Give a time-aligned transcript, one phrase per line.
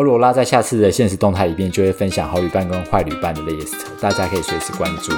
[0.00, 5.12] 欧罗拉在下次的现实动态里面就会分享好旅伴跟坏旅伴的 list，大家可以随时关注。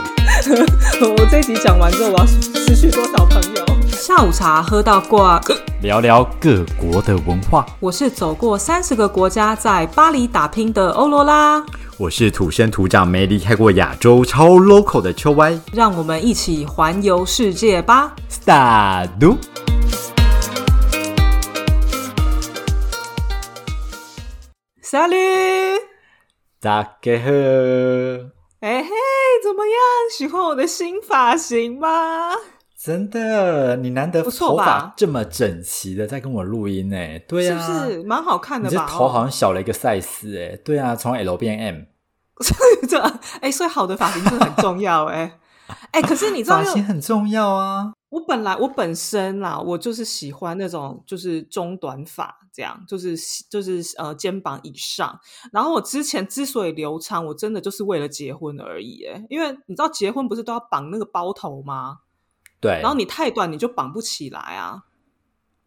[1.06, 3.64] 我这集讲完之后，我要失去多少朋友？
[3.92, 5.40] 下午茶喝到挂，
[5.82, 7.64] 聊聊各国的文化。
[7.78, 11.64] 我是走过三十个国家，在巴黎打拼的欧罗拉。
[11.96, 15.56] 我是土生土长没离开过亚洲、超 local 的秋歪。
[15.72, 19.10] 让我们一起环游世界吧！Start。
[24.92, 25.80] Salut，
[26.60, 27.30] 大家好。
[28.60, 28.90] 哎嘿，
[29.42, 29.80] 怎么样？
[30.14, 31.88] 喜欢我的新发型吗？
[32.78, 37.18] 真的，你难得头发这么整齐的在跟我录音呢？
[37.26, 38.82] 对啊，是不是蛮好看的吧？
[38.82, 40.56] 你这头好像小了一个 size 哎。
[40.62, 41.76] 对啊，从 L 变 M。
[42.86, 42.98] 这
[43.40, 45.38] 哎，所以好的发型真的很重要哎。
[45.90, 47.92] 哎，可是你知道发型很重要啊。
[48.10, 53.16] 我本来我本身啦，我就是喜欢那种就是中短发，这样就是
[53.48, 55.18] 就是呃肩膀以上。
[55.50, 59.04] 然后我之前之所以留长，我真的就是为了结婚而已。
[59.06, 62.00] 哎，因为你知道结婚不是都要绑那个包头吗？
[62.60, 62.80] 对。
[62.82, 64.82] 然后你太短，你就绑不起来啊。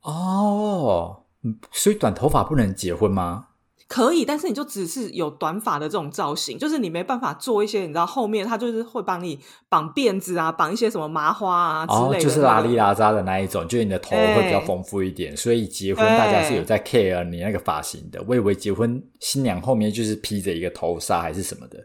[0.01, 1.23] 哦，
[1.71, 3.47] 所以短头发不能结婚吗？
[3.87, 15.37] 可以，但是你就只是有短发的这种造型，就是你没办法做一些，你知道后面他就是会帮你绑辫子啊，绑一些什么麻花啊之类的，就是拉里拉扎的那一种，就你的头会比较丰富一点。
[15.37, 18.23] 所以结婚大家是有在 care 你那个发型的。
[18.27, 21.77] 我以为结婚新娘后面就是披着一个头纱还是什么的，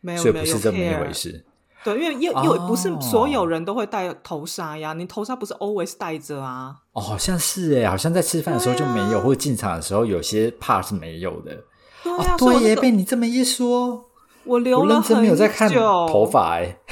[0.00, 1.44] 没有，所以不是这么一回事。
[1.84, 6.74] 对，因为又又不是所有人都会戴头纱呀，你头纱不是 always 戴着啊？
[6.94, 11.54] 哦，好像是哎，好像在吃饭的时候就没有，或者进场的时候有些怕是没有的。
[12.02, 14.06] 对啊，对耶，被你这么一说，
[14.44, 16.76] 我留了很没有在看头发哎。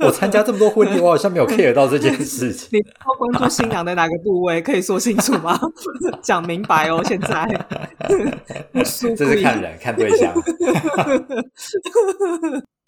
[0.00, 2.68] 我参加这么多婚礼，我好像没有 care 到这件事情。
[2.72, 4.60] 你要关注新娘的哪个部位？
[4.60, 5.58] 可以说清楚吗？
[6.20, 7.66] 讲明白哦，现在。
[9.16, 10.34] 这是看人看对象。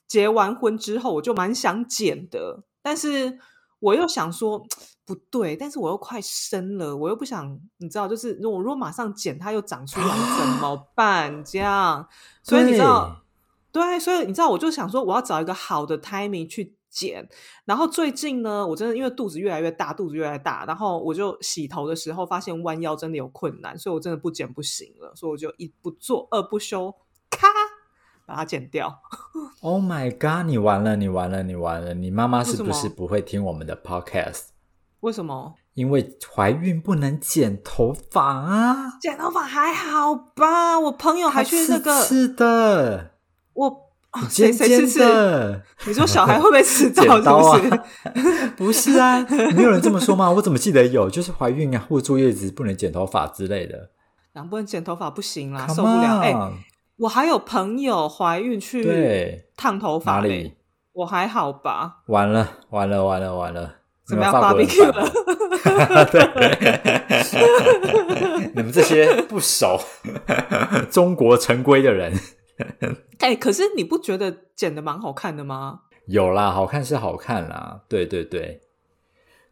[0.06, 3.38] 结完婚之后，我就蛮想剪的，但是
[3.80, 4.64] 我又想说
[5.04, 10.06] 不对，但是我又快生了，我又不想，你知道，就是如果如果马上剪，它又长出来
[10.38, 11.44] 怎么 办？
[11.44, 12.08] 这样，
[12.42, 13.22] 所以你知道，
[13.72, 17.28] 对，所以你知道，我就想说，我要找一个好的 timing 去剪。
[17.64, 26.94] 然后最近呢，我真的因为肚子越来越大，肚子越来越大，然后我就洗头的时候发现弯腰真的有困难，所以我真的不剪不行了，所以我就一不做二不休，
[27.30, 27.48] 咔。
[28.26, 28.92] 把它剪掉。
[29.62, 30.46] Oh my god！
[30.46, 31.94] 你完了，你完了，你完了！
[31.94, 34.42] 你妈妈是不是不会听我们的 podcast？
[35.00, 35.54] 为什么？
[35.74, 38.98] 因为怀孕不能剪头发啊！
[39.00, 40.78] 剪头发还好吧？
[40.78, 43.12] 我朋友还去那个是的，
[43.54, 43.76] 我
[44.30, 45.62] 谁谁吃吃？
[45.86, 47.02] 你说小孩会不会吃到？
[47.58, 48.48] 是不是？
[48.56, 49.20] 不是啊，
[49.54, 50.30] 没有人这么说吗？
[50.30, 51.10] 我怎么记得有？
[51.10, 53.90] 就是怀孕啊，或坐月子不能剪头发之类的。
[54.34, 56.20] 两不能剪头发不行啦，受不了！
[56.20, 56.34] 哎。
[56.98, 60.54] 我还有朋友怀孕去烫头发里，
[60.92, 61.98] 我还好吧？
[62.06, 63.74] 完了完了完了完了！
[64.06, 65.04] 怎么样芭比 Q 了？
[68.54, 69.78] 你们这些不熟
[70.90, 72.12] 中国成规的人，
[73.20, 75.80] 哎，可是你不觉得剪的蛮好看的吗？
[76.06, 78.60] 有啦，好看是好看啦，对对对。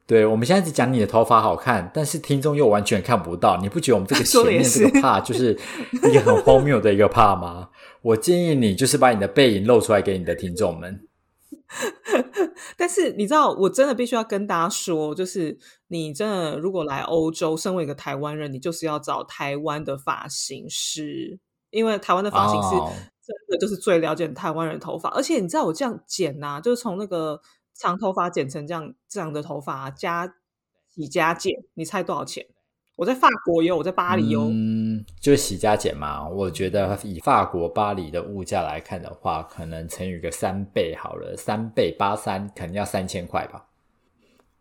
[0.07, 3.57] 对，我们现在只讲你的头发好看，但是听众又完全看不到。
[3.57, 5.59] 你不觉得我们这个前面这个怕就是
[5.93, 7.71] 一个很荒谬的一个怕吗？
[8.03, 11.07] 我建议你就是把你的背影露出来给你的听众们。
[12.77, 15.57] 但是你知道，我真的必须要跟大家说，就是
[15.89, 21.39] 你真的如果来欧洲，身为一个台湾人，你就是要找台湾的发型师，
[21.71, 25.09] 因为台湾的发型师真的就是最了解台湾人头发。
[25.13, 27.41] 而且你知道，我这样剪呐，就是从那个。
[27.75, 30.35] 长头发剪成这样这样的头发加
[30.95, 32.47] 洗加剪，你猜多少钱？
[32.97, 36.29] 我在法国有，我在巴黎有，嗯，就是洗加剪嘛。
[36.29, 43.67] 我觉得以法国巴黎的物价来看的话，可能乘以个三倍好了，三倍八三，肯定要三千块吧。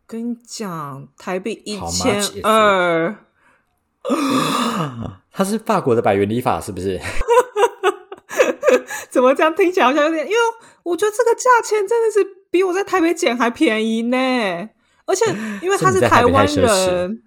[0.08, 3.16] 跟你讲，台币一千二，
[5.32, 7.00] 它是法国的百元理法是不是？
[9.12, 10.26] 怎么这样听起来好像有点？
[10.26, 10.38] 因为
[10.82, 12.43] 我觉得这个价钱真的是。
[12.54, 14.16] 比我在台北剪还便宜呢，
[15.08, 15.26] 而且
[15.64, 17.24] 因为他是台湾人，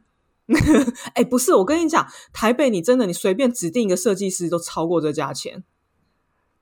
[1.14, 5.64] 哎，不是，我跟你讲，台北你真的你随便指定一个设计师都超过这价钱。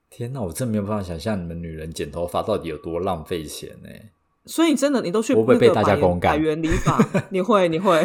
[0.08, 3.90] 天哪，我真没有办法想象你们女人剪头发到底有多浪费钱呢？
[4.46, 6.32] 所以你真的你都去会被大家公干？
[6.32, 8.02] 百元理发，你 会你会？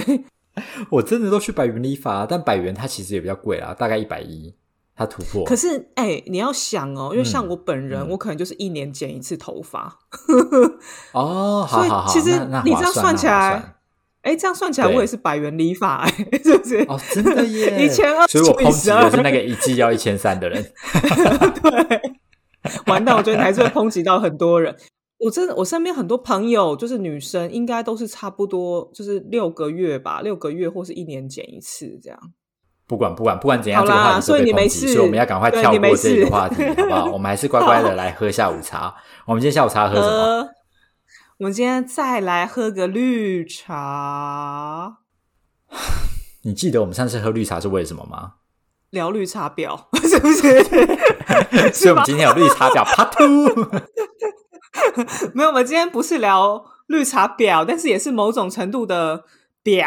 [0.89, 4.53] 我真的都去百元理发，但百元它其实也比较贵啊，大概一百一。
[5.00, 9.98] 他突破，可是哎，你要想哦，因为像我本人，我可能就是一年剪一次头发。
[11.13, 13.75] 哦，所以其实你这样算起来，
[14.24, 16.12] 哎，这样算起来我也是百元理发，哎，
[16.44, 16.80] 是不是？
[16.90, 17.86] 哦，真的耶！
[17.86, 20.62] 一千二所以我抨击的是除以12那个一季要一千三的人。
[21.63, 22.02] 对，
[22.88, 24.75] 完蛋，我觉得你还是会抨击到很多人。
[25.18, 32.19] 我真的，我身边很多朋友就是女生，应该都是差不多就是六个月吧，六个月或是一年剪一次这样。
[32.89, 37.06] 不管不管不管怎样，这个话题都所以你没被抨击，事所以我们要赶快跳过这个话题，好不好？
[37.12, 38.95] 我们还是乖乖的来喝下午茶。
[39.27, 40.07] 我们今天下午茶喝什么？
[40.07, 40.50] 呃，
[41.38, 44.97] 我们今天再来喝个绿茶，
[46.41, 48.31] 你记得我们上次喝绿茶是为什么吗？
[48.89, 49.77] 聊绿茶婊，
[50.09, 50.63] 是不是？
[51.71, 53.69] 所以我们今天有绿茶婊 Part Two。
[55.35, 59.25] 没有，我们今天不是聊绿茶婊，但是也是某种程度的
[59.63, 59.83] 婊，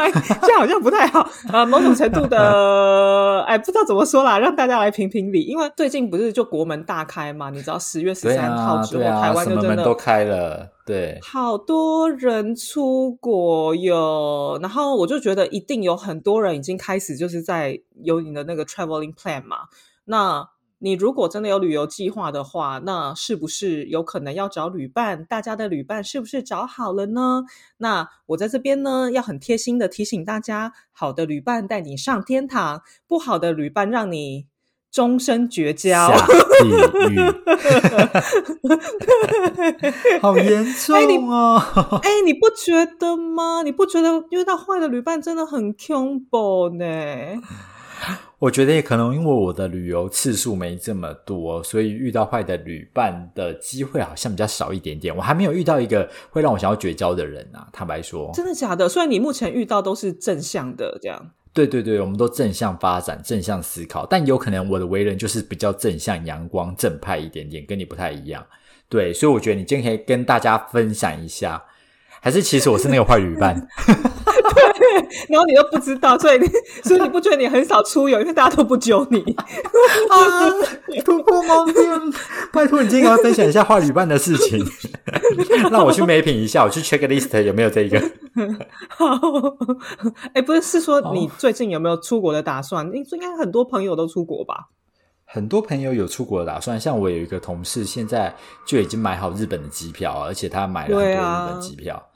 [0.00, 0.10] 哎
[0.40, 1.28] 这样好像不太好。
[1.52, 5.42] 呃，某种程度的，哎，不知道怎么说啦，让大家来评评理。
[5.42, 10.68] 因为最近不是就国门大开嘛，你知道十月十三号啊，之后，台湾就真的都开了。
[10.84, 19.58] 对，好多人出国哟，然后我就觉得一定有很多人已经开始就是在有你的那个 traveling plan 嘛。
[20.06, 20.44] 那
[20.84, 25.24] 你如果真的有旅游计划的话，那是不是有可能要找旅伴？
[25.24, 27.44] 大家的旅伴是不是找好了呢？
[27.78, 34.46] 那我在这边呢，要很贴心的提醒大家：好的旅伴带你上天堂，不好的旅伴让你
[34.90, 36.10] 终身绝交。
[40.20, 41.62] 好严 重哦！
[42.02, 43.62] 哎、你不觉得吗？
[43.62, 46.84] 你不觉得遇到坏的旅伴真的很恐怖呢？
[48.42, 55.16] 我觉得也可能因为我的旅游次数没这么多，所以遇到坏的旅伴的机会好像比较少一点点。
[55.16, 58.32] 我还没有遇到一个会让我想要绝交的人啊，坦白说。
[58.34, 58.88] 真的假的？
[58.88, 68.44] 虽然你目前遇到都是正向的，这样对对对，我们都正向发展、正向思考，但有可能我的为人就是比较正向、阳光、正派一点点，跟你不太一样。
[68.88, 71.62] 对，所以我觉得你今天可以跟大家分享一下，
[72.22, 73.54] 还是其实我是那个坏旅伴？
[74.54, 74.92] 对
[75.28, 76.46] 然后你又不知道，所以你
[76.84, 79.20] 所以你不觉得你很少出游，因为大家都不揪你。
[79.20, 80.50] 啊，
[81.04, 81.84] 突破盲点！
[82.52, 84.64] 拜托你今天要分享一下坏旅伴的事情，
[85.70, 87.98] 让我去美品一下，我去 check list 有没有这一个。
[90.34, 92.86] 哎、不是，是说你哦最近有没有出国的打算？
[92.94, 94.68] 应应该很多朋友都出国吧？
[95.24, 98.34] 很多朋友有出国的打算，像我有一个同事，现在
[98.66, 102.08] 就已经买好日本的机票，而且他买了很多日本机票。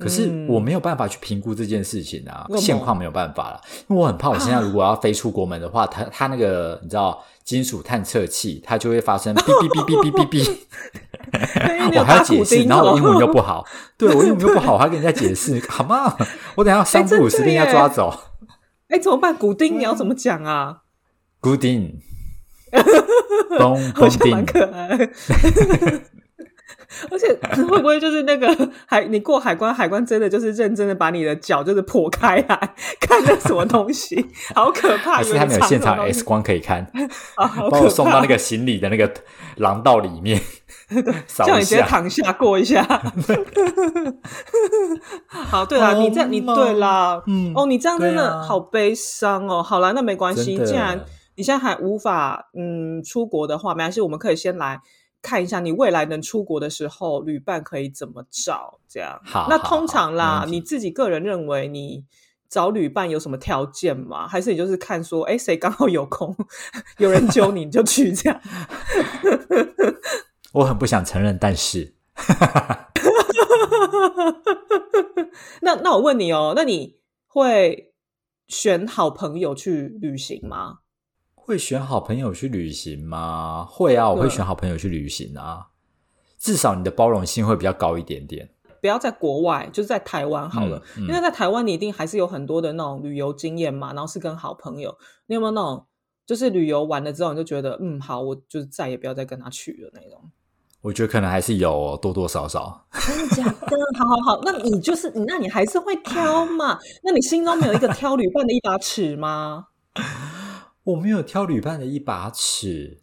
[0.00, 13.64] 可是嗯我没有办法去评估这件事情啊，现况没有办法了，因为我很怕我现在如果要飞出国门的话，它 它那个你知道金属探测器，它就会发生哔哔哔哔哔哔哔， 我还要解释，然后我英文又不好，
[13.96, 16.16] 对我英文又不好，我还要跟人家解释， 好吗？
[16.56, 18.12] 我等一下三不五时被人家抓走。
[18.88, 19.36] 哎、怎么办？
[19.36, 20.78] 古丁你要怎么讲啊
[21.40, 22.00] ？Good in，
[23.58, 25.10] 咚好咚像蛮，可爱。
[27.10, 27.26] 而且
[27.66, 29.04] 会不会就是那个海？
[29.04, 35.16] 你过海关，海关真的就是认真的把你的脚就是剖开来，看那什么东西，好可怕！
[35.16, 36.86] 还是他们有现场 X 光，可以看，
[37.70, 39.12] 把我送到那个行李的那个
[39.56, 40.40] 廊道里面
[41.26, 41.86] 扫一叫你直接下。
[41.86, 42.82] 躺下过一下。
[45.28, 49.62] 好，对啦，好你这样你吗对啦，嗯哦，你这样真的好悲伤哦。
[49.62, 51.04] 好啦，那没关系，既然
[51.36, 54.80] 你现在还无法嗯出国的话，没关系，我们可以先来
[55.24, 58.78] 看一下你未来能出国的时候，旅伴可以怎么找。
[58.86, 59.18] 这样，
[59.48, 62.04] 那通常啦，你自己个人认为你。
[62.50, 64.28] 找旅伴有什么条件吗？
[64.28, 66.36] 还是你就是看说，哎，谁刚好有空，
[66.98, 68.40] 有人揪你，你就去这样？
[70.54, 71.96] 我很不想承认，但是
[75.62, 77.92] 那那我问你哦，那你会
[78.46, 80.78] 选好朋友去旅行吗？
[81.46, 83.66] 会选好朋友去旅行吗？
[83.68, 85.66] 会啊，我会对选好朋友去旅行啊。
[86.38, 88.48] 至少你的包容性会比较高一点点。
[88.80, 94.96] 不要在国外，就是在台湾好了，嗯嗯因为在台湾你一定还是有很多的那种旅游经验嘛，然后是跟好朋友，
[95.26, 95.84] 你有没有那种
[96.26, 100.30] 就是旅游完了之后你就觉得嗯好，我就是再也不要再跟他去了那种？
[100.80, 102.86] 我觉得可能还是有哦多多少少。
[103.06, 103.76] 真的假的？
[103.98, 106.78] 好好好，那你就是你，那你还是会挑嘛？
[107.02, 109.66] 那你心中没有一个挑旅伴的一把尺吗？
[110.84, 112.98] 我没有挑旅伴的一把尺，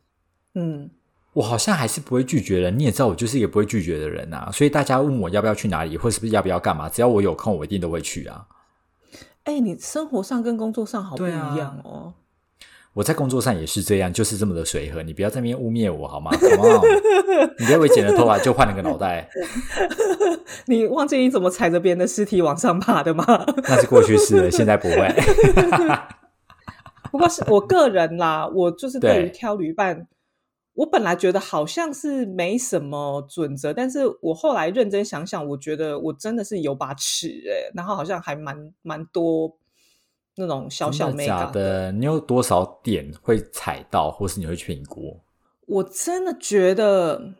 [0.55, 0.89] 嗯，
[1.33, 2.77] 我好像还是不会拒绝人。
[2.77, 4.49] 你也知道，我就是一个不会拒绝的人啊。
[4.53, 8.45] 所以大家问我要不要去哪里，或是不是要不要干嘛，只要我有空，我一定都会去啊。
[9.43, 12.13] 哎、你生活上跟工作上好不一样哦。
[12.93, 15.01] 我在工作上也是这样，就是这么的随和。
[15.01, 16.29] 你不要在那边污蔑我好吗
[17.57, 19.27] 你不要为剪了头发就换了个脑袋，
[20.67, 23.25] 你忘记你怎么踩着别人的尸体往上爬的吗？
[23.63, 25.07] 那是过去式了，现在不会。
[27.11, 30.07] 不过是我个人啦，我就是对于挑旅伴，
[30.73, 39.57] 我本来觉得好像是没什么准则，但是我后来认真想想，我觉得我真的是有把尺哎，然后好像还蛮蛮多
[40.37, 41.91] 那种小小美感的。
[41.91, 45.19] 你有多少点会踩到，或是你会评估？
[45.67, 47.33] 我真的觉得，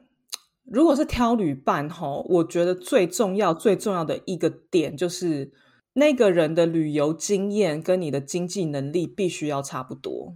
[0.66, 5.52] 如果是挑旅伴哈，我觉得最重要最重要的一个点就是
[5.94, 10.36] 那个人的旅游经验跟你的经济能力必须要差不多。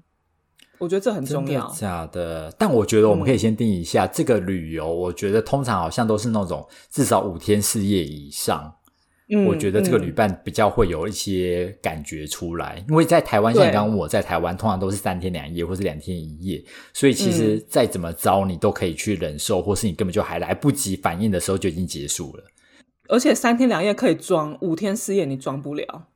[0.78, 1.70] 我觉得这很重要。
[1.70, 4.94] 假的，但我觉得我们可以先定一下这个旅游。
[4.94, 8.76] 我觉得通常好像都是那种至少五天四夜以上。
[9.30, 12.84] 嗯，我觉得这个旅伴比较会有一些感觉出来。
[12.90, 22.44] 因为在台湾，像刚刚我在台湾，通常都是三天两夜或是两天一夜，所以其实再怎么糟，你都可以去忍受，或是你根本就还来不及反应的时候就已经结束了。
[23.08, 26.08] 而且三天两夜可以装，五天四夜你装不了。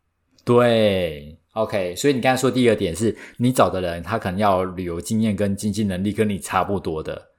[0.43, 1.37] 对。
[1.53, 7.29] OK，所以你刚才说第二点是你找的人，他可能要旅游经验跟经济能力跟你差不多的。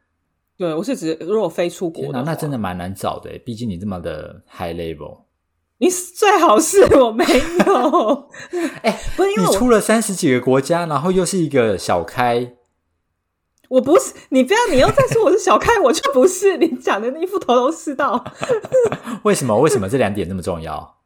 [0.58, 3.30] 对，我是指如果非出国的，那真的蛮难找的。
[3.44, 5.22] 毕竟你这么的 high level，
[5.78, 8.28] 你最好是我没有。
[8.82, 12.56] 哎，不是因为你出了三十几个国家，然后又是一个小开，
[13.70, 16.56] 我不是你不要，你又再说我是小开，我就不是。
[16.58, 18.24] 你讲的那一副头头是道。
[19.22, 19.60] 为什么？
[19.60, 20.98] 为什么这两点那么重要？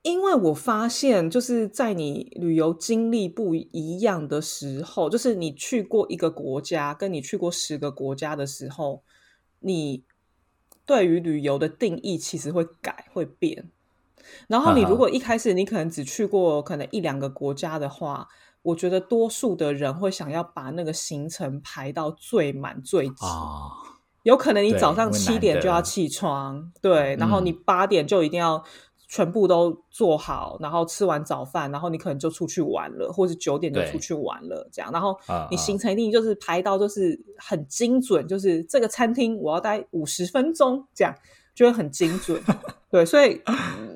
[0.00, 9.02] 因为我发现，就是在你旅游经历不一样的时候，就是你去过一个国家，跟你去过十个国家的时候，
[9.60, 10.04] 你
[10.86, 13.70] 对于旅游的定义其实会改会变。
[14.48, 18.28] 然后你如果一开始你可能只去过可能一两个国家的话，
[18.66, 23.26] 我觉得多数的人会想要把那个行程排到最满最挤。
[24.22, 28.62] 有可能你早上七点就要起床，对，然后你八点就一定要。
[29.08, 34.90] 全部都做好，然后吃完早饭，然后你可能就出去玩了，或者九点就出去玩了，这样。
[34.90, 35.16] 然后
[35.48, 41.14] 你行程一定就是排到就是很精准，就是这个餐厅我要待五十分钟，这样
[41.54, 42.42] 就会很精准。
[42.90, 43.40] 对，所以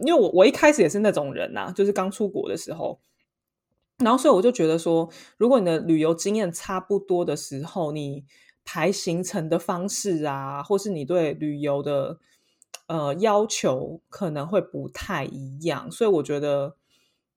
[0.04, 2.96] 因为我我一开始也是那种人呐，就是刚出国的时候，
[4.00, 8.24] 然后所以我就觉得说，如果你的旅游经验差不多的时候，你
[8.64, 12.18] 排行程的方式啊，或是你对旅游的。
[12.86, 16.74] 呃，要求可能会不太一样，所以我觉得，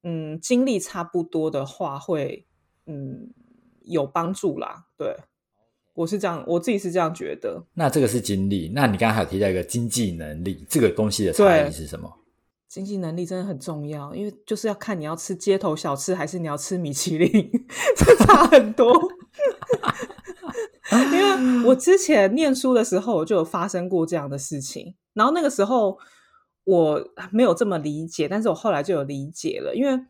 [0.01, 2.47] 嗯，经历差不多的话，会
[2.87, 3.31] 嗯
[3.83, 4.87] 有帮助啦。
[4.97, 5.15] 对，
[5.93, 7.63] 我是这样，我自己是这样觉得。
[7.75, 12.11] 那这个是经历，那你刚刚还有提到一个经济能力，这个东西的差异是什么？
[12.73, 17.29] 经济能力真的很重要，因为就是要看你要吃街头小吃，还是你要吃米其林，
[17.95, 18.91] 这差很多。
[20.91, 24.95] 因为我之前念书的时候就有发生过这样的事情。
[25.13, 25.99] 然后那个时候
[26.63, 30.03] 我没有这么理解，但是我后来就有理解了，因为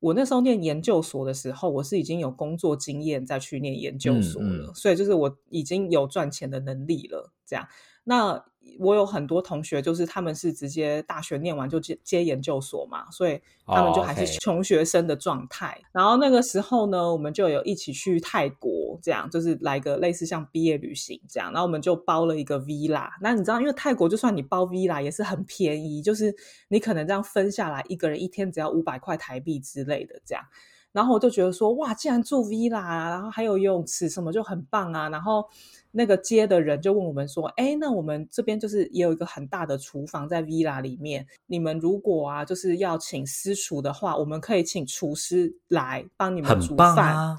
[0.00, 7.66] 我那时候念研究所的时候，我是已经有工作经验再去念研究所了，所以就是我已经有赚钱的能力了，这样
[8.04, 8.44] 那。
[8.78, 15.78] 我有很多同学，就是他们是直接大学念完就接接研究所嘛，所以他们就还是穷学生的状态。
[15.92, 21.52] 然后那个时候呢，我们就有一起去泰国，这样就是来个类似像毕业旅行这样。
[21.52, 23.10] 然后我们就包了一个 villa。
[23.20, 26.34] 那你知道，因为泰国就算你包 villa 也是很便宜，就是
[26.68, 30.44] 你可能这样分下来，一个人一天只要五百块台币之类的这样。
[30.92, 35.08] 然后我就觉得说，哇，既然住 villa，然后还有游泳池什么，就很棒啊。
[35.08, 35.44] 然后。
[35.92, 47.36] 那个接的人就问我们说：“哎，那我们这边就是也有一个很大的厨房在 villa 里面，你们如果啊就是要请私厨的话，我们可以请厨师来帮你们煮饭，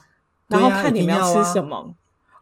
[0.50, 1.96] 然后看你们要吃什么。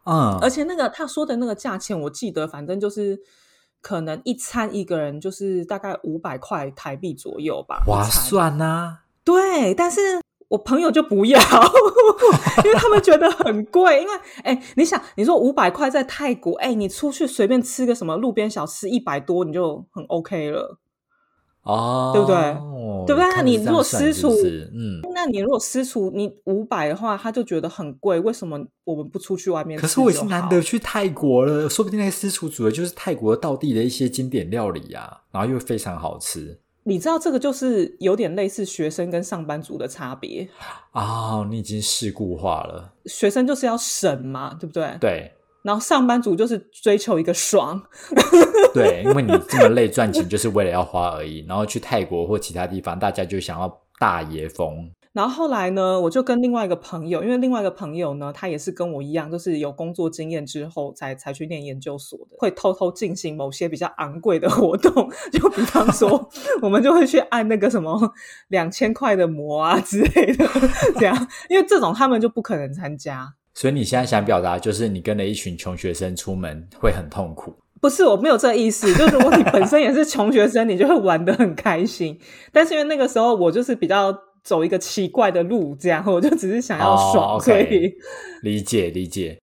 [0.06, 3.22] 嗯，而且那个他说的那个价钱，我记得反正就是
[3.80, 9.02] 可能一餐一个人就是大概五百块台币左右吧，划算呐。
[9.24, 10.20] 对，但是。
[10.50, 11.40] 我朋友就不要，
[12.66, 14.02] 因为他们觉得很贵。
[14.02, 14.14] 因为，
[14.44, 20.80] 哎，你想，你说五百块在泰国，哎，你出去随便吃个什么路边小吃，一百多你就很 OK 了，
[21.64, 22.36] 哦，对不对？
[23.08, 23.44] 对不对？
[23.44, 24.30] 你如果私厨，
[24.74, 28.20] 嗯，那你如果私厨，你五百的话，他就觉得很贵。
[28.20, 29.80] 为什么我们不出去外面？
[29.80, 36.60] 可是我已经难得去泰国了，说不定那个私厨煮的就是泰国道地的一些经典料理呀，然后又非常好吃。
[36.84, 40.48] 你知道这个就是有点类似学生跟上班族的差别
[40.92, 41.46] 啊！
[41.50, 42.94] 你已经事故化了。
[43.06, 44.98] 学生就是要省嘛，对不对？
[45.00, 45.32] 对。
[45.62, 47.80] 然后上班族就是追求一个爽。
[48.74, 51.46] 对，因为你这么累赚钱就是为了要花而已。
[51.48, 54.90] 然后去泰国或其他地方，大家就想要大爷风。
[55.20, 66.30] 然后后来呢，我就跟另外一个朋友，因为另外一个朋友呢，他也是跟我一样，就是有工作经验之后才才去念研究所的，会偷偷进行某些比较昂贵的活动， 就比方说，
[66.62, 68.14] 我们就会去按那个什么
[68.48, 70.48] 两千块的膜啊之类的，
[70.98, 73.34] 这样，因为这种他们就不可能参加。
[73.54, 77.54] 所以你现在想表达就是你跟了一群穷学生出门会很痛苦。
[77.82, 78.94] 不是，我没有这意思。
[78.94, 82.18] 就如果你本身也是穷学生，你就会玩的很开心。
[82.52, 87.94] 但是因为那个时候我就是比较走一个奇怪的路，这样 我就只是想要爽，所以
[88.42, 89.40] 理解理解。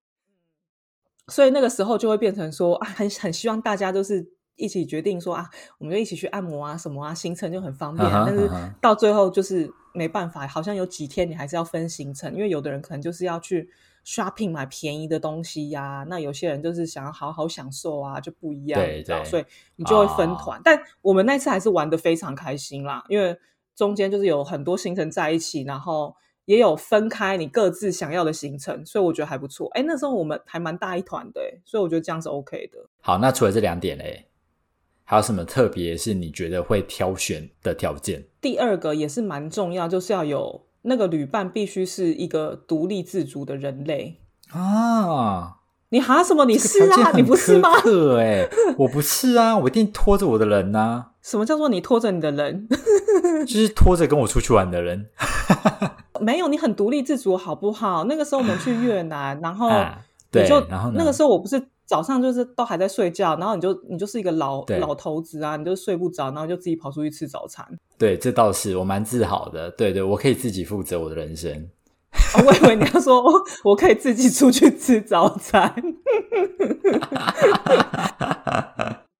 [1.27, 4.25] 所以那个时候就会变成说啊，很很希望大家都是
[4.55, 8.09] 一起决定说啊，我们就一起去按摩啊什么啊，行程就很方便。
[8.09, 8.49] 但是
[8.81, 13.69] 到最后就是没办法，好像有几天你还是要分行程，因为有的人可能就是要去。
[14.07, 19.43] shopping 买便宜的东西呀，那有些人就是想要好好享受啊，就不一样，对对，所以
[19.75, 20.61] 你就会分团。
[20.63, 23.37] 但我们那次还是玩的非常开心啦，因为
[23.77, 26.13] 中间就是有很多行程在一起，然后
[26.45, 29.69] 也有分开你各自想要的行程，所以我觉得还不错。
[29.75, 32.79] 哎，那时候我们还蛮大一团的，所以我觉得这样是 OK 的。
[32.99, 34.25] 好，那除了这两点嘞，
[35.03, 38.25] 还有什么特别是你觉得会挑选的条件？
[38.41, 40.65] 第二个也是蛮重要，就是要有。
[40.83, 45.57] 那个旅伴必须是一个独立自主的人类啊！
[45.89, 46.45] 你哈什么？
[46.45, 47.11] 你是啊？
[47.15, 47.69] 你不是吗？
[48.19, 49.57] 哎，我不是啊！
[49.57, 51.05] 我一定拖着我的人呐！
[51.21, 52.67] 什么叫做你拖着你的人？
[53.45, 55.07] 就是拖着跟我出去玩的人。
[56.19, 58.03] 没有，你很独立自主，好不好？
[58.05, 59.69] 那个时候我们去越南， 然后
[60.31, 61.61] 对，然后那个时候我不是。
[61.87, 67.65] 早上就是都还在睡觉，然后你就你就是一个老老头子啊，你就睡不着，然后就自己跑出去吃早餐。
[67.97, 69.71] 对，这倒是我蛮自豪的。
[69.71, 71.69] 对对，我可以自己负责我的人生。
[72.45, 73.23] 我以为你要说
[73.63, 75.73] 我可以自己出去吃早餐。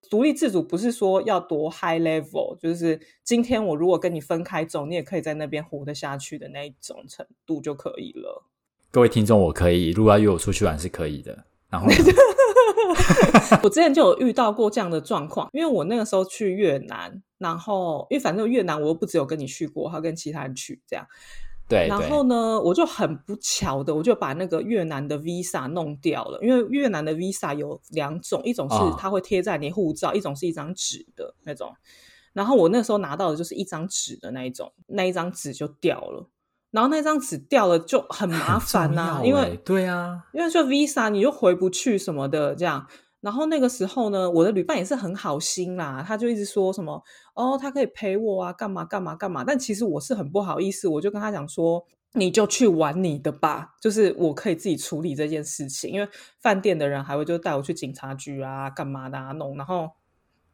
[0.10, 8.44] 独立自主不是说要多 high level，就是今天我如果跟你分开走，你也可以在那边活得下去的那一种程度就可以了。
[8.90, 11.46] 各位听众，我可以，如果要约我出去玩是可以的。
[11.70, 11.88] 然后。
[13.62, 21.06] 我之前就有遇到过这样的状况，因为我那个时候去越南，然后因为反正越南我又不只有跟你去过，还跟其他人去这样。
[21.68, 21.88] 对。
[21.88, 31.74] 然后呢，我就很不巧的，我就把那个越南的 visa 弄掉了，因为越南的 visa 有两种，一种是它会贴在你护照，一种是一张纸的那种。
[32.34, 36.30] 然后我那时候拿到的就是一张纸的那一种，那一张纸就掉了。
[36.70, 42.86] 然后那张纸掉了就很麻烦呐，因为对啊，因为就 Visa 你就回不去什么的这样。
[43.28, 49.44] 然后那个时候呢，我的旅伴也是很好心啦，他就一直说什么哦，他可以陪我啊，干嘛干嘛干嘛。
[49.44, 55.92] 但其实我是很不好意思，我就跟他讲说，你就去玩你的吧，就是我可以自己处理这件事情。
[55.92, 56.08] 因为
[56.40, 59.90] 饭店的人还会就带我去警察局啊，干嘛的啊弄，然后。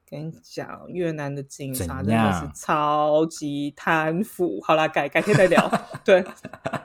[0.10, 4.60] 跟你讲，越南的警察真的是超级贪腐。
[4.62, 5.72] 好啦，改改天再聊。
[6.06, 6.24] 对，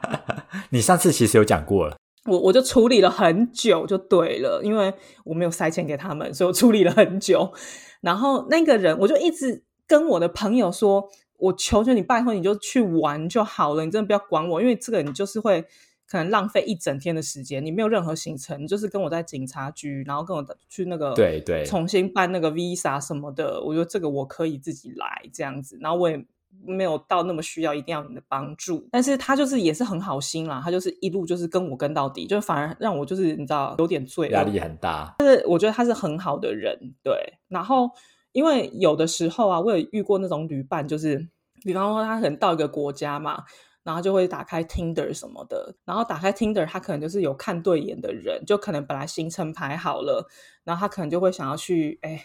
[0.70, 1.96] 你上次其实有讲过了。
[2.28, 4.92] 我我就处理了很久，就对了，因为
[5.24, 7.52] 我没有塞钱给他们，所以我处理了很久。
[8.00, 15.64] 然后那个人，我就一直跟我的朋友说：“我求求你，拜托你就去玩就好了，你真的不要管我，因为这个你就是会。”
[16.10, 23.62] 可能浪费一整天的时间，你没有任何行程，就是跟我在警察局，然后跟我去那个对对重新办那个 visa 什么的。
[23.62, 26.24] 我觉得这个我可以自己来这样子，然后我也
[26.68, 28.88] 没有到那么需要一定要你的帮助。
[28.92, 35.14] 但是他就是也是很好心啦，他就是一路就是跟我跟到底，就反而让我就是你知道有点罪压力很大。
[35.18, 37.14] 但是我觉得他是很好的人，对。
[37.48, 37.90] 然后
[38.32, 41.28] 因为有的时候啊，我有遇过那种旅伴，就是
[41.62, 43.44] 比方说他可能到一个国家嘛。
[43.84, 50.28] 然后就会打开 Tinder 什么的，然后打开 Tinder，他可能就是有看对眼的人，就可能本来行程排好了，
[50.62, 52.22] 然后他可能就会想要去，哎，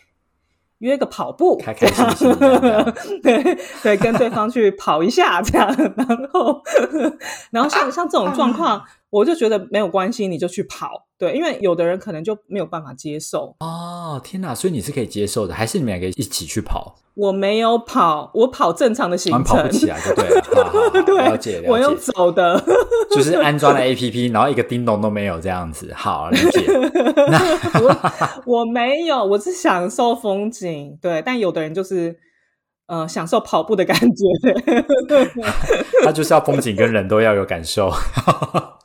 [0.83, 2.35] 约个跑步，开开心心，
[3.23, 6.61] 对对，跟对方去跑一下这样，然后
[7.51, 8.83] 然后像像这种状况。
[9.13, 13.55] 我就觉得没有关系，你就去跑，对，因为有的人可能就没有办法接受。
[13.59, 14.55] 哦，天哪！
[14.55, 16.95] 所以你是可以接受的，还是你们两个一起去跑？
[17.13, 20.41] 我没有跑，我跑正常的行程，跑不起来就对了。
[21.05, 21.69] 对，了解了解。
[21.69, 22.59] 我用走的，
[23.11, 25.93] 就是安装了 A P P，然后一个叮咚都没有这样子。
[25.95, 26.65] 好，理解。
[27.83, 28.11] 我
[28.47, 30.97] 我没有，我是享受风景。
[30.99, 32.17] 对，但有的人就是
[32.87, 34.25] 呃享受跑步的感觉。
[36.03, 37.91] 他就是要风景跟人都要有感受。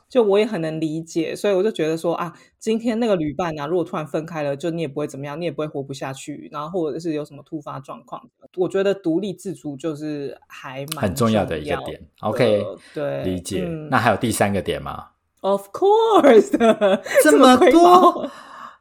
[0.09, 8.19] 就我也很能理解，所以我就觉得说啊，今天那个旅伴啊，如果突然分开了，就你也不会怎么样，你也不会活不下去，然后或者是有什么突发状况，
[8.57, 12.01] 我觉得独立自主就是还蛮很重要的一个点。
[12.21, 13.63] OK，对，理解。
[13.91, 15.09] 那还有第三个点吗
[15.41, 16.57] ？Of course，
[17.23, 18.29] 这么多，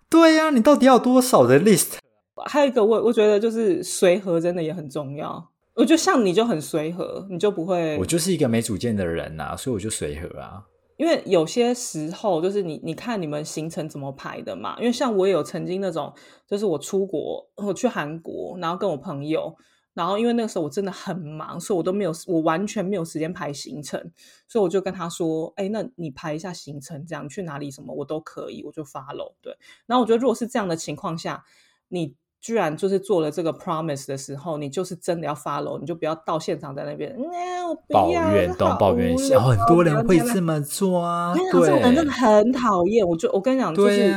[0.09, 1.99] 对呀，你到底要多少的 list？
[2.47, 5.51] 还有一个，我我觉得就是随和，真的也很重要。
[5.75, 10.63] 我觉得像你就很随和，你就不会，我就是一个没主见的人呐，所以我就随和啊。
[10.99, 14.77] 因为有些时候就是你，你看你们行程怎么排的嘛？
[14.79, 16.13] 因为像我也有曾经那种，
[16.47, 19.57] 就是我出国，我去韩国，然后跟我朋友，
[19.95, 24.13] 然后因为那个时候我真的很忙，所以我都没有，我完全没有时间排行程，
[24.49, 29.57] 所以我就跟他说：“哎，那你排一下行程，这样去哪里什么我都可以，我就发喽。”对。
[29.87, 31.45] 然后我觉得如果是这样的情况下，
[31.89, 32.17] 你。
[32.49, 43.07] 居然就是做了这个 promise 的时候，你就是真的要 follow，你就不要到现场在那边，嗯，我抱怨，都抱怨，然后很多人会这么做啊，我跟你讲，这种人真的很讨厌。
[43.07, 44.15] 我就我跟你讲，就是你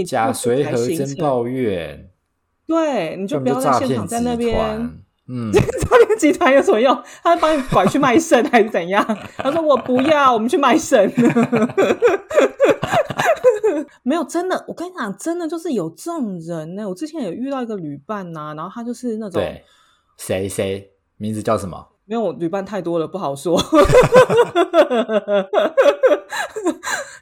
[0.00, 2.10] 你假随和真抱怨，
[2.66, 4.54] 对，你就不要在现场在那边。
[5.28, 5.60] 嗯， 诈
[6.06, 6.94] 骗集团有什么用？
[7.22, 9.02] 他帮你拐去卖肾还是怎样？
[9.38, 11.10] 他说我不要，我们去卖肾。
[14.02, 16.88] 没有真的，我跟你讲，真的就是有这种人呢。
[16.88, 19.42] 我之前有遇到一个旅伴呐，然后他就是那种
[20.18, 21.88] 谁谁名字叫什么？
[22.06, 23.60] 因为我旅伴太多了，不好说。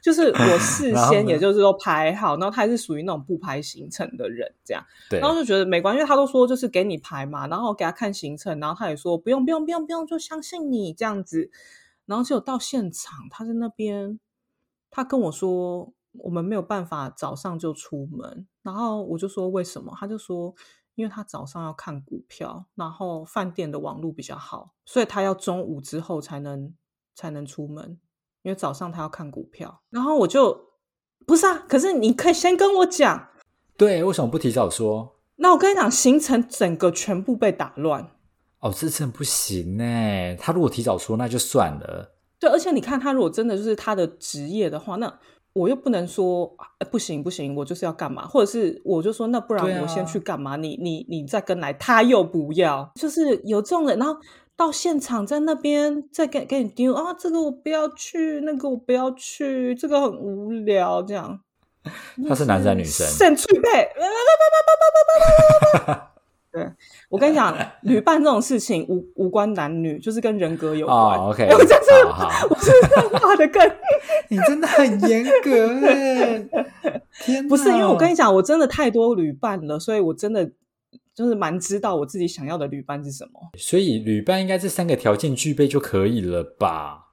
[0.01, 4.83] 就是我事 先也就是说排好，然后他是属于那种不排行程的人，这样，
[5.19, 11.51] 然后就觉得没关系，因为他都说就是给你排嘛，然后给他看行程，然后他也说不用不用不用不用，就相信你这样子。
[12.07, 14.19] 然后结果到现场，他在那边，
[14.89, 19.93] 他跟我说我们没有办法早上就出门，然后我就说为什么？
[19.99, 20.53] 他就说。
[20.95, 26.75] 因为他早上要看股票，然后饭店的网络比较好，所以他要中午之后才能
[27.15, 27.97] 才能出门。
[28.43, 30.65] 因为早上他要看股票，然后我就
[31.25, 31.59] 不是啊。
[31.69, 33.29] 可是你可以先跟我讲，
[33.77, 35.15] 对，为什么不提早说？
[35.37, 38.11] 那我跟你讲，行程整个全部被打乱。
[38.59, 40.35] 哦，这真不行呢。
[40.35, 42.17] 他如果提早说，那就算了。
[42.37, 45.19] 对，而且你看，他如果真的就是他的职业的话，那。
[45.53, 46.55] 我又不能说
[46.89, 50.55] 不行不行，我就是要干嘛，或者是我就说那不然我先去干嘛？
[50.55, 54.17] 你你你再跟来，他又不要，就是有这种人，然后
[54.55, 61.39] 到现场在那边再给给你丢啊，这个我不要去，那个我不要去，这个很无聊，这样。
[62.29, 63.07] 他是男生女生？
[63.09, 63.89] 肾脆配。
[66.51, 66.69] 对，
[67.07, 71.17] 我跟你讲， 旅伴这种事情无无关男女，就是跟人格有关。
[71.17, 72.05] OK，我这是
[72.49, 72.71] 我是
[73.17, 73.65] 画的更，
[74.29, 75.69] 你真的很严格。
[77.23, 80.51] 天，不是因为我跟你讲，我真的太多旅伴了，所以我真的
[81.15, 83.39] 就是蛮知道我自己想要的旅伴是什么。
[83.57, 87.07] 所以旅伴应该这三个条件具备就可以了吧？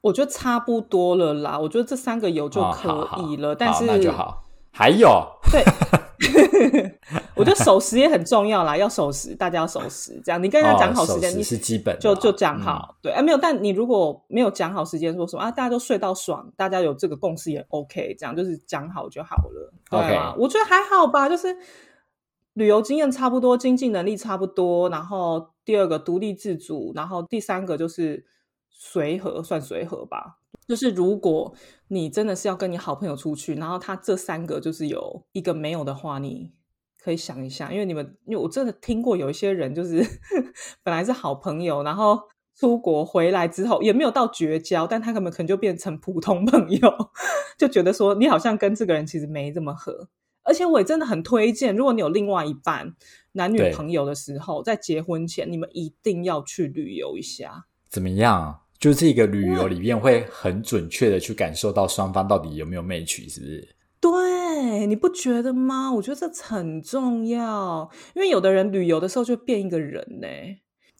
[0.00, 3.54] 我觉得差不多了啦，我觉得这三个有就可以了。
[3.54, 5.62] 但是那就好，还有对。
[7.34, 10.20] 我觉得守时也很重要啦，要守时，大家要守时。
[10.22, 12.96] 这样，你跟人家讲好时间，你是基本就就讲好。
[13.00, 15.50] 对，哎，没有，但你如果没有讲好时间，说什么啊？
[15.50, 18.14] 大家都睡到爽，大家有这个共识也 OK。
[18.18, 19.72] 这样就是讲好就好了。
[19.90, 21.56] OK，我觉得还好吧，就是
[22.52, 28.26] 旅游经验差不多，经济能力差不多，然后第二个独立自主，然后第三个就是
[28.68, 30.39] 随和，算随和吧。
[30.70, 31.52] 就是如果
[31.88, 36.52] 你真的是要跟你好朋友出去，然后他这三个就是有一个没有的话，你
[36.96, 39.96] 可以想一下，因为你们，因为我真的听过有一些人，就是
[40.84, 42.20] 本来是好朋友，然后
[42.54, 47.10] 出国回来之后也没有到绝交，但他根本可能就变成普通朋友，
[47.58, 50.08] 就觉得说你好像跟这个人其实没这么合。
[50.44, 52.94] 而且我也真的很推荐，如果你有另外一半
[53.32, 58.60] 男女朋友的时候，在结婚前你们一定要去旅游一下，怎么样？
[58.80, 63.68] 就这个旅游里面会很准确的去感受到双方到底有没有 match，是不是？
[64.00, 65.92] 对，你不觉得吗？
[65.92, 70.26] 我觉得这很重要，因为有的人旅游的时候就变一个人呢。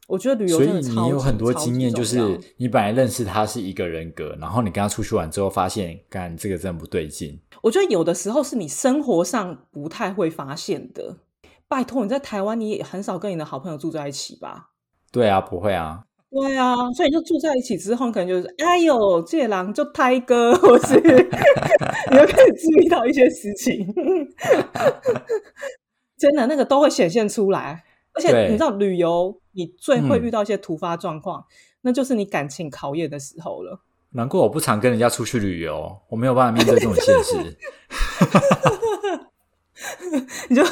[0.06, 7.40] 我觉得旅游所以你有很多经验，就是你本来认识他是一个人格，然后你跟他出去玩之后，发现干这个真的不对劲。
[7.62, 11.16] 我觉得有的时候是你生活上不太会发现的。
[11.68, 14.70] 拜托，你在台湾你也很少跟你的好朋友住在一起吧？
[15.12, 16.04] 对啊，不会啊。
[16.30, 21.08] 对啊，所以你就住在一起之后，可能就是哎呦，这狼就胎哥，或是 你
[22.16, 23.84] 就可以注意到一些事情，
[26.16, 27.82] 真的那个都会显现出来。
[28.12, 31.44] 而且你知道，旅游你最会遇到一些突发状况，
[31.82, 33.80] 那就是你感情考验的时候了。
[34.12, 37.36] 难怪我不常跟人家出去旅游，我没有办法面对这种现实。
[40.50, 40.62] 你就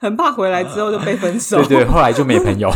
[0.00, 2.68] 很怕回来之后就被分手，对对，后来就没朋友。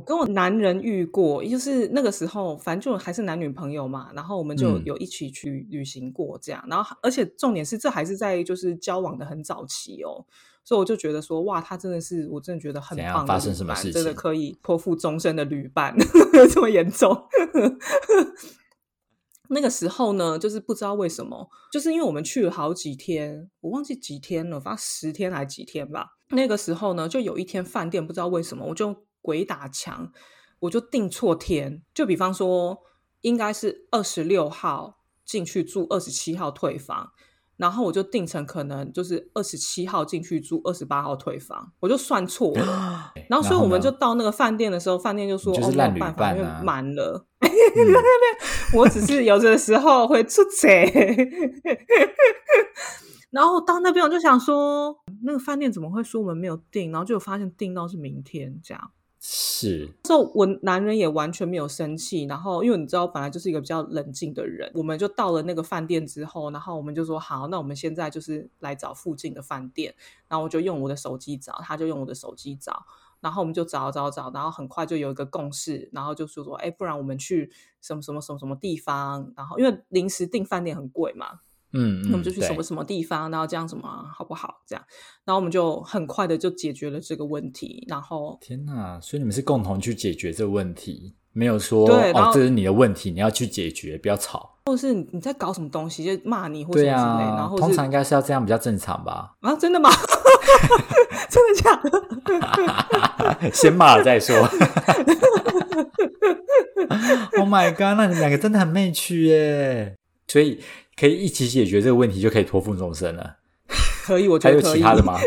[0.00, 10.24] 我跟我男人遇过，就是那个时候，反正就还是男女朋友嘛，然后我们就有一起去旅行过，这样，然后而且重点是，这还是在就是交往的很早期哦，
[10.64, 15.94] 所以我就觉得说，哇，他真的是，我真的觉得很棒，发生什么事情，真的可以托付终身的旅伴，
[16.50, 17.14] 这么严重。
[19.52, 26.16] 那个时候呢，就是不知道为什么，就是因为我们去了好几天，我忘记几天了，反正十天还几天吧。
[26.30, 28.96] 那个时候呢，就有一天饭店不知道为什么，我就。
[29.22, 30.12] 鬼打墙，
[30.60, 31.82] 我就订错天。
[31.94, 32.78] 就比方说，
[33.20, 37.12] 应该是二十六号进去住，二十七号退房。
[37.56, 43.12] 然后我就定成可能就是二十七号进去住，二十八号退房，我就算错了。
[43.28, 47.26] 然后所以我们就到那个饭店的时候，饭店就说就是烂旅伴因为满了。
[48.74, 50.90] 我只是有的时候会出贼。
[53.30, 56.90] 然后到那边我就想说，那个饭店怎么会说我们没有订？
[56.90, 58.90] 然后就发现订到是明天这样。
[59.60, 69.94] 是，之后我男人也完全没有生气，然后因为你知道，本来就是一个比较冷静的人，我们就到了那个饭店之后，然后我们就说好，那我们现在就是来找附近的饭店，
[70.28, 72.86] 然后我就用我的手机找，他就用我的手机找，
[73.20, 81.40] 然后我们就找找找，然后很快就有一个共识，然后就说说，哎，不然我们去什么什么什么什么地方，然后因为临时订饭店很贵嘛。
[81.72, 84.62] 嗯，那我们就去什么什么地方，然后这样什么好不好？
[84.66, 84.84] 这样，
[85.24, 87.86] 然后我们就很快的就解决了这个问题。
[87.88, 89.00] 然后，天哪！
[89.00, 94.56] 所以你们是共同去解决这个问题，没有说哦，这是你的问题，你要去解决，不要吵。
[94.66, 97.24] 或是你在搞什么东西，就骂你或什么之类。
[97.36, 99.36] 然后通常应该是要这样比较正常吧？
[99.40, 99.90] 啊，真的吗？
[101.30, 101.76] 真的假
[103.40, 103.50] 的？
[103.54, 104.36] 先骂了再说。
[107.38, 107.96] Oh my god！
[107.96, 109.94] 那你们两个真的很媚趣耶，
[110.26, 110.60] 所以。
[111.00, 113.36] 可以一起解决这个问题，就可以托付终身了。
[114.04, 115.16] 可以，我觉得还有其他的吗？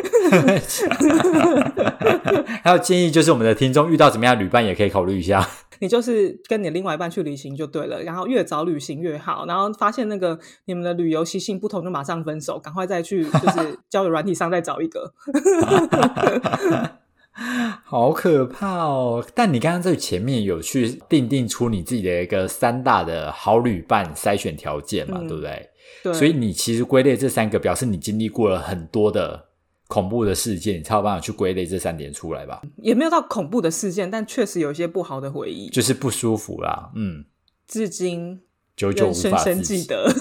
[2.64, 5.48] 还有建议，就是我们的听众遇到怎么样旅伴，也可以考虑一下。
[5.80, 9.46] 你就是跟你另外一半去旅行就对了，然后越早旅行越好。
[9.48, 15.14] 然后发现那个你们的旅游习性不同，就马上分手，赶快再去就是交友软体上再找一个。
[17.84, 19.26] 好可怕哦！
[19.34, 25.70] 但你刚刚在前面有去定定出你自己的一个三大的好旅伴筛选条件嘛，对不对？
[26.04, 26.14] 对。
[26.14, 29.46] 所以你其实归类这三个，表示你经历过了很多的
[29.88, 32.62] 恐怖的事件，你才有办法去归类这三点出来吧？
[32.78, 36.92] 也没有到恐怖的事件，但确实有一些不好的回忆，就是不舒服啦。
[36.96, 37.26] 嗯，
[37.68, 38.42] 至今
[38.76, 40.12] 久久无法深记得。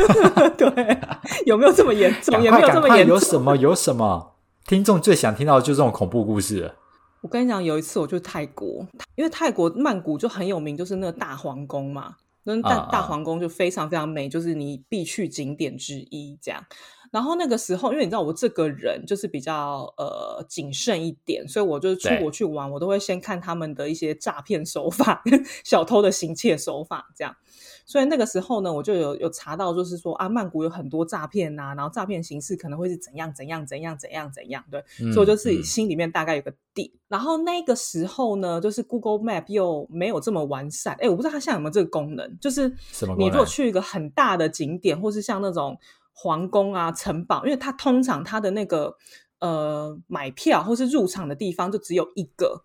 [0.56, 0.98] 对，
[1.46, 2.42] 有没有这么严重？
[2.42, 3.14] 也没有这么严重。
[3.14, 3.56] 有什么？
[3.56, 4.34] 有什么？
[4.68, 6.74] 听众最想听到的就是这种恐怖故事。
[7.22, 16.38] 我跟你讲，有一次我去泰国，因为泰国曼谷就很有名，就是那个大皇宫嘛，那大大皇宫就非常非常美，就是你必去景点之一。
[16.42, 16.62] 这样，
[17.10, 25.22] 然后那个时候，因为你知道我这个人就是比较呃谨慎一点，所以我就出国去玩，我都会先看他们的一些诈骗手法、
[25.64, 27.34] 小偷的行窃手法，这样。
[27.88, 36.92] 所以那个时候呢，我就有有查到，就是说啊，曼谷有很多诈骗呐，然后诈骗形式可能会是怎样怎样怎样怎样怎样，对，所以我就自己心里面大概有个底。
[37.08, 42.68] 然后那个时候呢，就是 Google Map 又没有这么完善，哎，我不知道它现在有没有这个功能，就是
[43.16, 45.74] 你如果去一个很大的景点，或是像那种
[46.12, 48.94] 皇宫啊、城堡，因为它通常它的那个
[49.40, 52.64] 呃买票或是入场的地方就只有一个。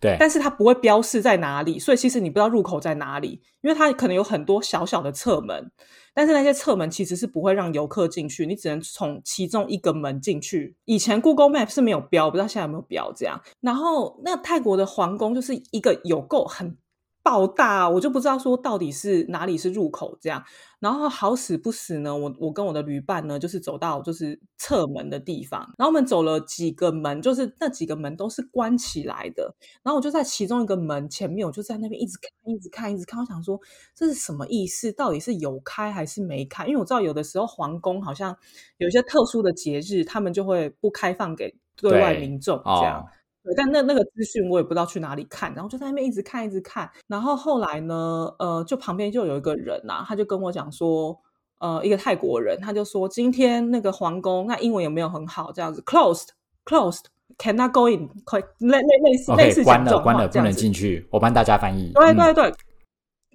[0.00, 5.70] 对，但是它不会标示在哪里，所以其实你不知道入口在哪里，因为它可能有很多小小的侧门，
[6.14, 10.74] 但是那些侧门其实是不会让游客进去，你只能从其中一个门进去。
[10.86, 13.40] 以前 Google Map 是没有标，不知道现在有没有标这样。
[13.60, 16.76] 然后那泰国的皇宫就是一个有够很。
[17.22, 20.42] 爆大，我就不知道说到底是哪里是入口这样，
[20.78, 33.60] 然后好死不死呢，我我跟我的旅伴呢，就是走到就是侧门的地方，然后我们走了几个门，就是那几个门都是关起来的，然后我就在其中一个门前面，我就在那边一直看，一直看，一直看，我想说
[33.94, 34.90] 这是什么意思？
[34.92, 36.66] 到底是有开还是没开？
[36.66, 38.34] 因为我知道有的时候皇宫好像
[38.78, 43.06] 有一些特殊的节日，他们就会不开放给对外民众这样。
[43.50, 51.18] 对，但那那个资讯我也不知道去哪里看，然后就在那边一直看一直看，然后后来呢，呃，就旁边就有一个人呐，他就跟我讲说，
[51.58, 55.50] 呃，一个泰国人，他就说今天那个皇宫，那英文有没有很好？
[55.52, 61.92] 这样子，closed，closed，cannot go in，快类类类似类似关了关了不能进去，我帮大家翻译。
[61.94, 62.54] 对对对，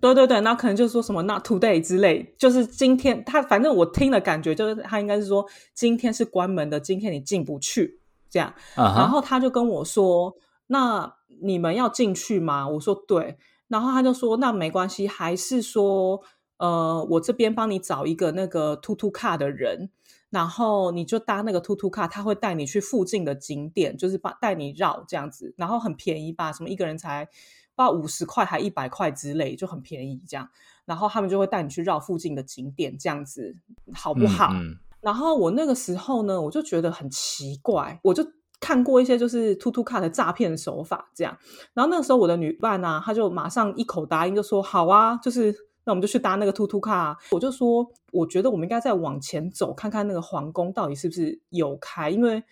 [0.01, 7.99] 对对对，那可能就是说什么 not today 之类，就是今天他反正我听了感觉就是他应该是说今天是关门的，今天你进不去。
[8.35, 10.35] 这样，然后他就跟我说
[10.67, 13.37] ：“那你们要进去吗？”我说：“对。”
[13.69, 16.21] 然后他就说：“那没关系，还是说，
[16.57, 19.89] 呃，我这边帮你找一个那个突突卡的人，
[20.29, 26.51] 然后你就搭那个突突卡，他会带你去附近的景点，就是把带你绕这样子，然后很便宜吧？
[26.51, 30.49] 什么一个人才不知道五十块还一百块之类，就很便宜这样。
[30.83, 33.55] 然后他们就会带你去绕附近的景点，这样子
[33.93, 34.51] 好不好？”
[35.05, 38.25] 然后我那个时候呢，我就觉得很奇怪，我就
[38.59, 41.37] 看过一些就是突突卡的诈骗手法这样。
[41.75, 47.15] 然后那个时候我的女伴呢，她就马上一口答应，就说好啊，就是那我们就去搭那个突突卡。
[47.29, 52.43] 我就说，我觉得我们应该再往前走，看看那个皇宫到底是不是有开，因为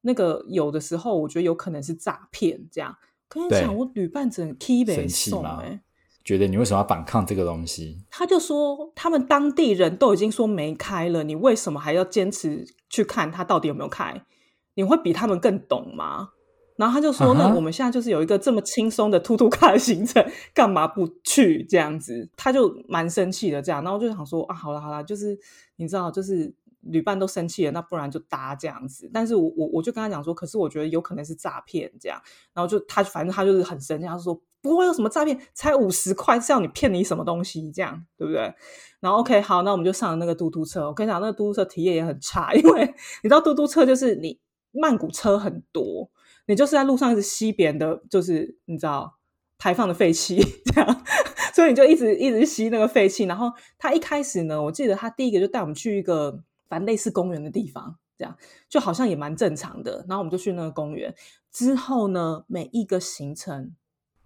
[0.00, 2.96] 那个有的时候我觉得有可能是诈骗这样。
[3.28, 5.82] 跟你讲，我女伴整 key 被送哎。
[6.28, 8.04] 觉得你为什么要反抗这个东西？
[8.10, 14.26] 他就说他们当地人都已经说没开了，你为什么还要坚持去看他到底有没有开？
[14.74, 16.32] 你会比他们更懂吗？
[16.76, 25.34] 然后他就说：“那我们现在就是有一个这么轻松的突突卡的行程，干嘛不去这样子？”他就蛮生气的这样，然后就想说：“啊，好了好了，就是
[25.76, 32.20] 你知道，就是旅伴都生气了，那不然就搭这样子。”但是我我我就跟他讲说：“可是我觉得有可能是诈骗这样。”
[32.52, 38.54] 然后就他反正他就是很生气，他说：“不会有什么诈骗，才五十块是要你骗你什么东西这样，对不对？”
[39.00, 40.86] 然后 OK 好，那我们就上了那个嘟嘟车。
[40.86, 42.84] 我跟你讲，那个嘟嘟车体验也很差，因为
[43.22, 44.40] 你知道嘟嘟车就是你
[44.72, 46.10] 曼谷车很多。
[46.46, 49.18] 你就是在路上一直吸别人的，就是你知道
[49.58, 51.04] 排放的废气，这样，
[51.52, 53.24] 所以你就一直一直吸那个废气。
[53.24, 58.34] 然后他一开始呢，我记得他第一个就带我们去一个反正类似公园的地方，这样
[58.66, 60.06] 就好像也蛮正常的。
[60.08, 61.14] 然后我们就去那个公园，
[61.52, 63.74] 之后呢，每一个行程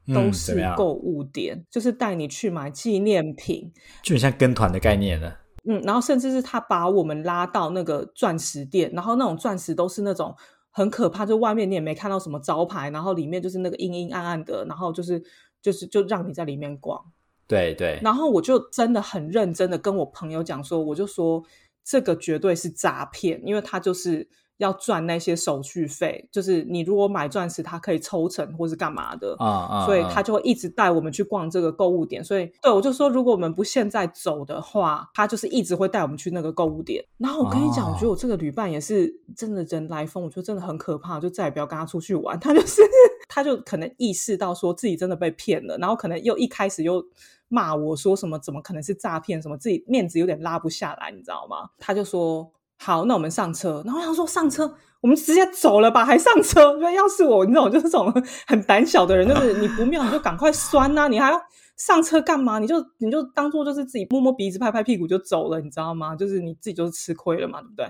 [0.06, 5.38] 都是购物点，就是带你去买纪念品，就很像跟团的概念了。
[5.64, 10.34] 嗯，然后甚至是他把我们拉到那个钻石店，然后那种钻石都是那种。
[10.74, 15.22] 很可怕，就外面你也没看到什么招牌，然后里面就是那个阴阴暗暗的，然后就是
[15.60, 16.98] 就是就让你在里面逛。
[17.46, 18.00] 对对。
[18.02, 21.44] 然后我就真的很认真的跟我朋友讲说，我就说
[21.84, 24.26] 这个绝对是诈骗，因为他就是。
[24.58, 32.22] 要赚那些手续费，就是你如果买钻石，它可以抽成或是干嘛的啊啊，所以他就会一直带我们去逛这个购物点。
[32.22, 37.04] 所以，对我就说，如果我们不现在走的话，他就是一直会带我们去那个购物点。
[37.18, 42.38] 然后我跟你讲，我觉得我这个旅伴也是真的人来疯，我觉得真的很可怕，就再也不要跟他出去玩。
[42.40, 42.82] 他就是，
[43.28, 47.04] 他就可能意识到说自己真的被骗了，然后可能又一开始又
[47.48, 49.42] 骂我说什么，怎么可能是诈骗？
[49.42, 51.70] 什么自己面子有点拉不下来，你知道吗？
[51.78, 52.52] 他就说。
[52.85, 53.81] 好，那我们上车。
[53.87, 56.73] 然后他说上车，我们直接走了吧，还上车？
[56.79, 58.12] 因为要是我，你知道，就是这种
[58.45, 61.40] 很胆小的人，就是你不妙你就赶快酸呐，你还要
[61.77, 62.59] 上车干嘛？
[62.59, 66.16] 你就你就当做就是自己摸摸鼻子、拍拍屁股就走了，你知道吗？
[66.16, 67.87] 就是你自己就是吃亏了嘛，对不对？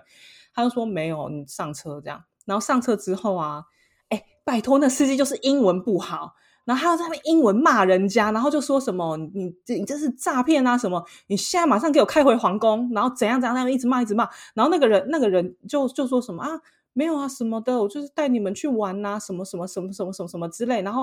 [0.54, 2.22] 他就说没有，你上车这样。
[2.44, 3.64] 然后上车之后啊，
[4.10, 6.34] 哎，拜托，那司机就是英文不好。
[6.64, 11.04] 然后他要在那边英文骂人家，然后就说什么你这你这是诈骗啊什么？
[11.26, 14.28] 你现在马上给我开回皇宫，然后怎样怎样那样一直骂一直骂。
[14.54, 16.48] 然后那个人那个人就就说什么啊
[16.92, 20.82] 没有啊什么的，我就是带你们去玩呐什么什么什么什么什么什么之类。
[20.82, 21.02] 然后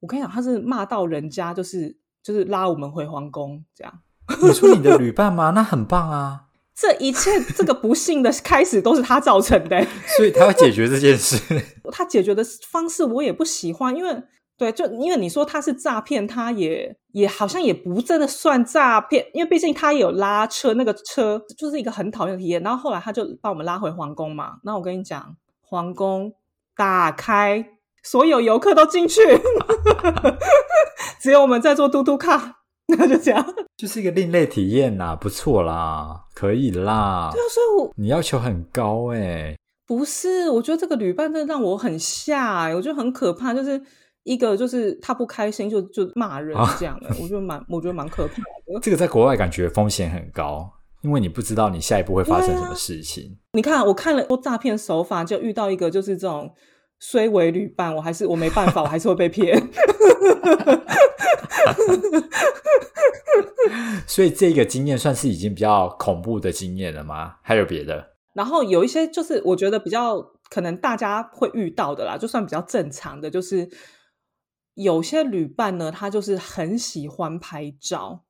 [0.00, 4.00] 我跟你讲，他是骂到人家就是就是拉我们回皇宫这样。
[4.42, 5.52] 你说你的旅伴吗？
[5.54, 6.42] 那很棒啊！
[6.76, 11.38] 这一切这个不幸的开始都是他造成的，所以他要解决这件事。
[11.90, 14.22] 他解决的方式我也不喜欢，因为。
[14.56, 22.62] 对，就因为你说他是诈骗，他也也好像也不真的算诈骗，因为毕竟他也有拉车，那个车就是一个很讨厌的体验。
[22.62, 24.52] 然后后来他就把我们拉回皇宫嘛。
[24.62, 26.32] 那我跟你讲，皇宫
[26.76, 27.66] 打开，
[28.04, 29.20] 所有游客都进去，
[31.20, 33.44] 只有我们在做嘟嘟卡，那就这样，
[33.76, 37.30] 就是一个另类体验呐，不错啦，可以啦。
[37.32, 40.48] 对啊，所以我你要求很高哎，不是？
[40.50, 43.82] 我觉得这个旅伴真的让我很吓，我觉得很可怕，就是。
[44.24, 48.80] 一个就是他不开心就就骂人这样的，我觉得蛮我觉得蛮可怕的。
[48.80, 53.36] 这个在国外感觉风险很高，因为你不知道你下一步会发生什么事情。
[53.52, 56.50] 你看，我看了多诈骗手法，就遇到一个就是这种
[56.98, 59.62] 虽为旅伴，我还是我没办法，我还是会被骗。
[64.06, 67.34] 所以这个经验算是已经比较恐怖的经验了吗？
[67.42, 68.12] 还有别的？
[68.32, 70.16] 然后有一些就是我觉得比较
[70.48, 73.68] 可能大家会遇到的啦，就算比较正常的，就是。
[74.74, 78.24] 有些旅伴呢，他就是很喜欢拍照，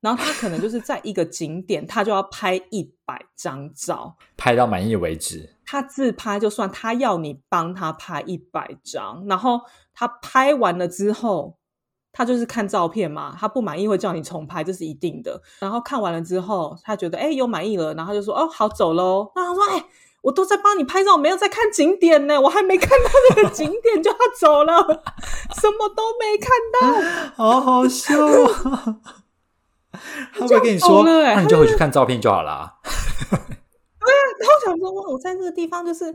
[0.00, 5.56] 然后他可能就是在一个景点，他就要拍一百张照，拍到满意为止。
[5.64, 9.60] 他自拍就算，他要你帮他拍一百张，然后
[9.94, 11.56] 他拍完了之后，
[12.10, 15.40] 他就是看照片嘛，他不满意会叫你重拍，这是一定的。
[15.58, 19.30] 然后看完了之后，他觉得哎有满意了，然后就说哦好走喽。
[19.34, 19.84] 那他说哎。
[20.22, 22.40] 我都在帮你拍照，没有在看景点呢。
[22.40, 24.82] 我还没看到那个景点就要走了，
[25.60, 28.96] 什么都没看到， 好好笑啊！
[30.38, 32.74] 他会跟你说，那你就回去看照片就好了。
[33.30, 36.14] 对啊，然后想说，我在这个地方就是。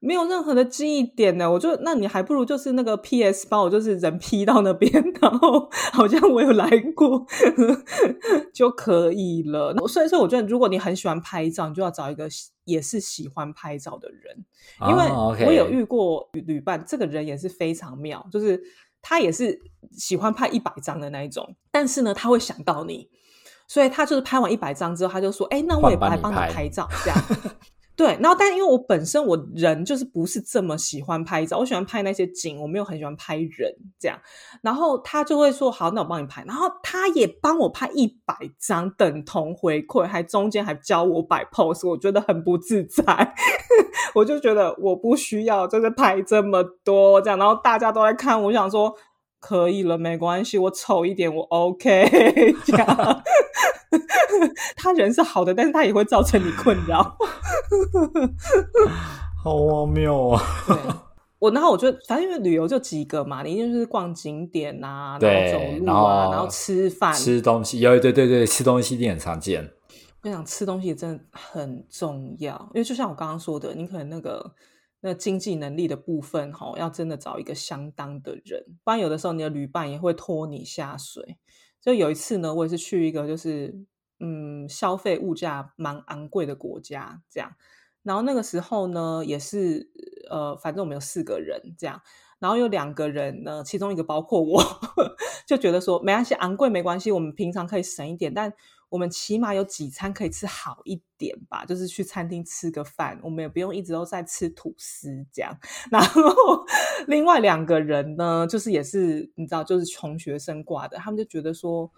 [0.00, 3.48] 没有任何的记忆点呢，我就那你还不如就是那个 P.S.
[3.48, 7.26] 把我就是人 P 到那边，然后好像我有来过
[8.54, 9.74] 就可以了。
[9.88, 12.28] 所以说，我觉得如果你很喜欢拍照，你就要找一个
[12.64, 14.44] 也是喜欢拍照的人，
[14.88, 18.62] 因为我有遇过旅伴，这个人也是非常妙，就是
[19.02, 19.60] 他也是
[19.90, 23.08] 喜欢拍一百张的那一种，但是呢，他会想到你，
[23.66, 27.18] 所以他就是拍完一百张之后，他就说：“哎，那我也来帮你拍照。”这样。
[27.98, 34.16] 对，然后但因为我本身我人就是不是这么喜欢拍照，我喜欢拍那些景，我没有很喜欢拍人这样。
[34.62, 36.44] 然后他就会说好，那我帮你拍。
[36.46, 43.34] 然后他也帮我拍一百张，等同回馈，还中间还教我摆 pose，我觉得很不自在。
[44.14, 47.36] 我就觉得我不需要，就是拍这么多这样。
[47.36, 48.94] 然后大家都在看，我想说。
[49.40, 52.08] 可以了，没关系，我丑一点，我 OK。
[52.66, 53.22] 这样，
[54.76, 57.16] 他人是好的，但是他也会造成你困扰。
[59.42, 60.40] 好荒谬啊！
[61.38, 67.80] 我然后我就反正因为旅游就几个嘛，你一定就是逛景点啊，然后走路啊，然后吃饭、吃东西。
[67.80, 69.70] 有对对对，吃东西一定很常见。
[70.22, 74.54] 我想吃东西真的很重要，因为就像我刚刚说的，你可能那个。
[75.00, 81.38] 那经济能力的部分，哈，要真的找一个相当的人，不然有的时候你的旅伴也会拖你下水。
[81.80, 83.74] 就有一次呢，我也是去一个就是
[84.20, 87.52] 嗯消费物价蛮昂贵的国家，这样，
[88.02, 89.90] 然后那个时候呢，也是
[90.30, 92.00] 呃，反正我们有四个人这样，
[92.38, 94.62] 然后有两个人呢，其中一个包括我，
[95.46, 98.52] 就觉得说没关系，昂贵没关系，我们平常可以省一点，但。
[98.90, 105.54] 我们起码有几餐可以吃好一点吧，就是去餐厅吃个饭，我们也不用一直都在吃吐司这样。
[105.92, 106.22] 然后
[107.06, 111.90] 另外两个人呢，就是也是你知道，就是穷学生挂的，他们就觉得说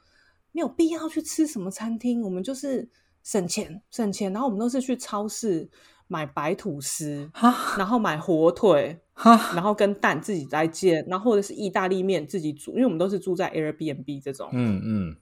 [0.51, 2.89] 没有必要去吃什么餐厅，我们就是
[3.23, 4.33] 省钱省钱。
[4.33, 5.71] 然后我们都是去超市
[6.09, 7.31] 买白吐司，
[7.79, 15.17] 然后买火腿，然后跟蛋自己在煎，然后或者是意大利面自己煮，因为我们都是住在 Airbnb 这种，嗯嗯。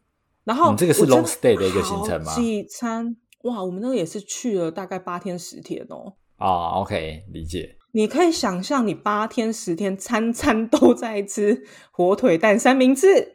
[0.48, 2.34] 然后这个是 long stay 的一个行程吗？
[2.34, 6.14] 几餐哇，我们那个也是去了大概八天十天哦。
[6.36, 7.76] 啊，OK，理解。
[7.98, 13.32] 你可以想象，你八天十天，餐餐 都在吃火腿蛋三明治。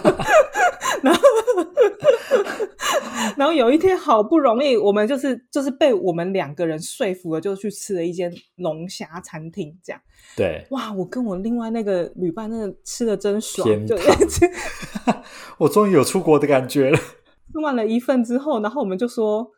[1.04, 1.20] 然后，
[3.36, 9.78] 然后有一天好不容易，我们就是就是被我们两个人说服了，就去吃了一间龙虾餐厅。
[9.84, 10.00] 这样，
[10.34, 13.94] 对，哇，我跟我另外那个旅伴，那个吃的真爽， 就
[15.58, 16.96] 我终于有出国的感觉了。
[17.52, 19.50] 吃完了一份之后，然后我们就说。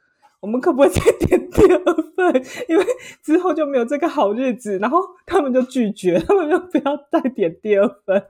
[0.46, 2.44] 我们可不可以再点第二份？
[2.68, 2.86] 因为
[3.20, 4.78] 之后就没有这个好日子。
[4.78, 8.24] 然后他们就拒绝，他们就不要再点第二份。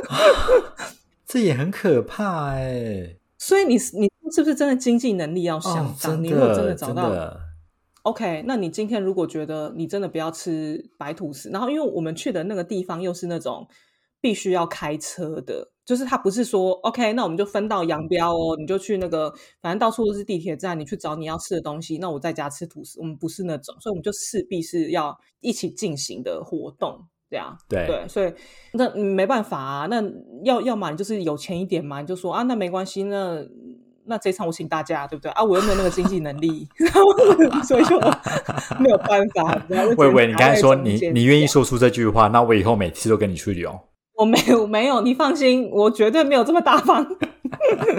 [1.28, 3.16] 这也很可怕哎。
[3.36, 6.24] 所以你你是不是真的经济能力要相当？
[6.24, 7.12] 你如果真的找到
[8.04, 13.68] ，OK，那你今天如果觉得你真的不要吃白吐司，然后因为我们去的那个地方又是那种
[14.22, 15.71] 必须要开车的。
[15.84, 23.00] 就是他不是说 OK，那我们就分道扬镳哦，你就去那个，反正到处都是地铁站，你去找你要吃的东西，那我在家吃吐司。
[23.00, 28.32] 我们不是那种，所以我们就势必是要一起进行的活动，这样对对，所以
[28.72, 30.02] 那没办法啊，那
[30.44, 33.44] 要要么你就是有钱一点嘛，你就说啊，那没关系，那
[34.04, 35.42] 那这场我请大家，对不对啊？
[35.42, 36.68] 我又没有那个经济能力，
[37.66, 37.98] 所以说
[38.78, 39.60] 没有办法。
[39.96, 43.80] 喂喂，你刚才说你你愿意说出这句话，那我以后每次都跟你去旅游。
[44.22, 47.04] 我没有没有，你放心，我绝对没有这么大方，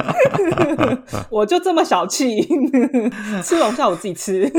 [1.29, 2.41] 我就这么小气，
[3.43, 4.49] 吃龙虾我自己吃。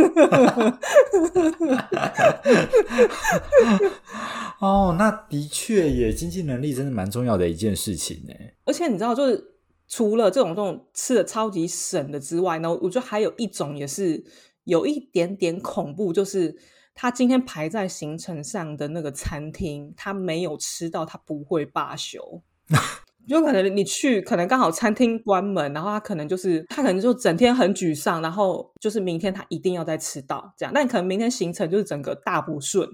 [4.61, 8.35] 哦，那的确也，经济能力真的蛮重要的一件事情呢。
[8.67, 9.43] 而且你知道，就是
[9.89, 14.23] 除了这种这种吃的超级省的之外呢，我觉得还有一种也是
[14.65, 16.55] 有一点点恐怖，就是。
[16.95, 22.41] 他今天排在行程上的那个餐厅，他没有吃到，他不会罢休。
[23.27, 30.73] 就可能你去，可能刚好餐厅关门，然后他可能就是他可能就整天很沮丧，然后就是明天他一定要再吃到这样。
[30.73, 32.89] 但可能明天行程就是整个大不顺，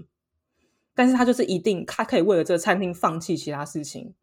[0.94, 4.14] 但是他就是一定他可以为了这个餐厅放弃其他事情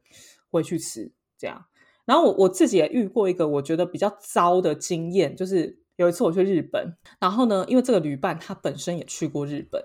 [0.49, 1.65] 回去吃这样。
[2.05, 5.77] 然后我我自己也遇过一个我觉得比较糟的经验，就是。
[5.97, 9.83] 有一次我去日本，然后呢，因为这个旅伴他本身也去过日本，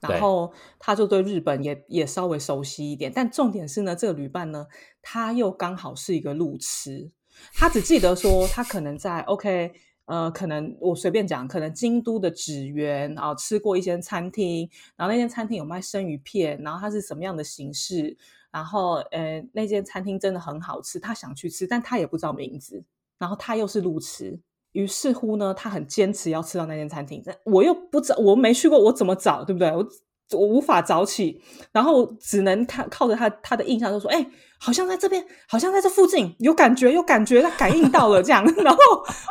[0.00, 3.10] 然后他就对日本也也稍微熟悉一点。
[3.14, 4.66] 但重点是呢，这个旅伴呢，
[5.02, 7.10] 他又刚好是一个路痴，
[7.54, 9.72] 他只记得说他可能在 OK，
[10.04, 18.14] 呃，可能我随便讲，可能京都的纸园啊吃过一间餐厅，然后那间餐厅有卖生鱼片，然后它是什么样的形式，
[18.50, 22.84] 然后呃，那间餐厅真的很好吃，他想去吃，但他也不知道名字，
[23.16, 24.38] 然后他又是路痴。
[24.74, 29.70] 于是乎呢，他很坚持要吃到那间餐厅，我又不知我没去过，我怎么找，对不对？
[29.70, 29.86] 我
[30.32, 34.26] 我无法早起，然后只能看靠着他他的印象，就说，哎，
[34.58, 38.20] 好像在这边，好像在这附近，有感觉，有感觉，他感应到了。
[38.20, 38.80] 这样， 然后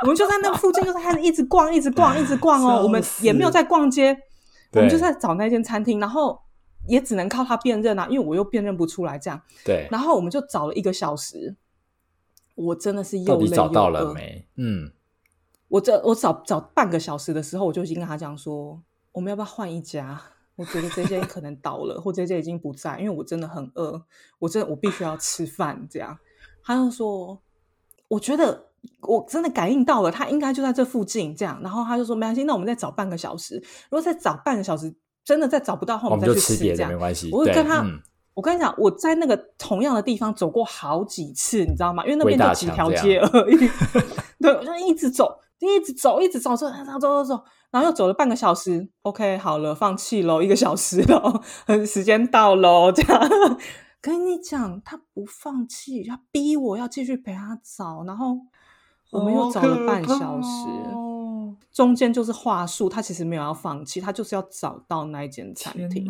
[0.04, 4.18] 我们就在那附近，就是开始一直逛，一直逛，一直逛哦，我们也没有在逛街，
[4.72, 6.40] 我们就在找那间餐厅，然后
[6.88, 11.54] 也只能靠他辨认啊，因为我又辨认不出来这样，对，然后我们就找了一个小时，
[12.56, 14.48] 我真的是又累又饿，没？
[14.56, 14.92] 嗯。
[15.74, 18.80] 我这我早早半个小时的时候，我就已经跟他讲说，
[19.12, 20.22] 我们要不要换一家？
[20.56, 24.00] 我觉得这间可能倒了，或这间已经不在，因为我真的很饿，
[24.38, 25.88] 我真的我必须要吃饭。
[25.90, 26.16] 这样，
[26.64, 27.42] 他就说，
[28.08, 28.68] 我觉得
[29.02, 31.36] 我真的感应到了，他应该就在这附近。
[31.36, 33.56] 这样，然后他就说没关系，那我们再找半个小时。
[33.90, 34.94] 如果再找半个小时，
[35.26, 36.56] 真的再找不到后，我们再去吃。
[36.56, 37.32] 这样没关系。
[37.32, 37.84] 我会跟他，
[38.36, 42.04] 我跟你讲，我在那个同样的地方走过好几次，你知道吗？
[42.04, 43.58] 因为那边就几条街而已。
[44.40, 45.40] 对，我就一直走。
[45.72, 48.90] 一直走，一直走，走走走走，然后又走了半个小时。
[49.04, 51.42] OK，好了，放弃喽，一个小时了，
[51.86, 52.92] 时间到喽。
[52.92, 53.22] 这样
[54.02, 58.36] 跟你讲，他不放弃，他逼我要继续陪他找，然后
[59.12, 60.68] 我们又找了半小时。
[61.72, 66.06] 中间就是话术，他其实没有要放弃，他就是要找到那一间餐厅。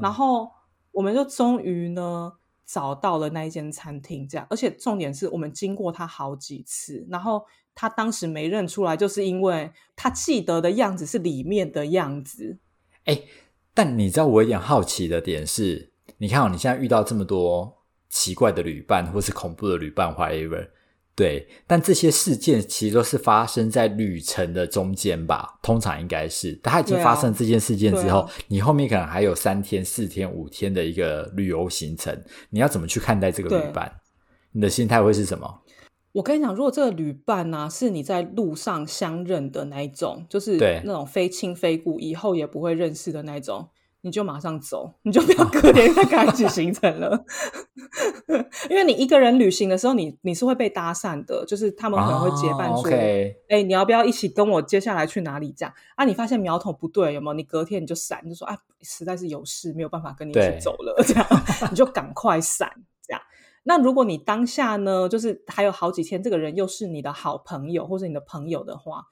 [0.00, 0.48] 然后
[0.92, 2.32] 我们就终于呢
[2.64, 7.44] 找到了那一间餐厅，这样，而且重点是我们经过他好几次，然后。
[7.74, 12.58] 他当时没认出来，就是因为他记得的样子是里面的样子。
[13.04, 13.22] 哎，
[13.74, 20.68] 但你知道我有点好奇的点是，你看哦，你现在遇到这么多奇怪的旅伴，或是恐怖的旅伴，whatever，
[21.16, 25.58] 对，但这些事件其实都是发生在旅程的中间吧？
[25.62, 32.16] 通常应该是，他已经发生这件事件之后，你后面可能还有三天、四天、五天的一个旅游行程，
[32.50, 33.92] 你要怎么去看待这个旅伴？
[34.52, 35.62] 你的心态会是什么？
[36.14, 43.68] 我跟你讲，如果这个旅伴呢是你在路上相认的那一种，就是那种非亲非故，以后也不会认识的那种，
[44.02, 47.24] 你就马上走，你就不要隔 天再开始行程了。
[48.70, 52.84] 因为你一个人旅行的时候，你你是会被搭讪的，就是他们可能会结伴说
[53.50, 57.34] ：“哎，你要不要一起跟我接下来去哪里？”这样啊，你发现苗头不对，有没有？
[57.34, 61.26] 你隔天你就闪，就说：“啊，实在是有事，没有办法跟你一起走了。”这样
[61.72, 62.70] 你就赶快闪。
[63.64, 69.04] 那如果你当下呢，就是还有好几天，这个人又是你的好朋友或是你的朋友的话，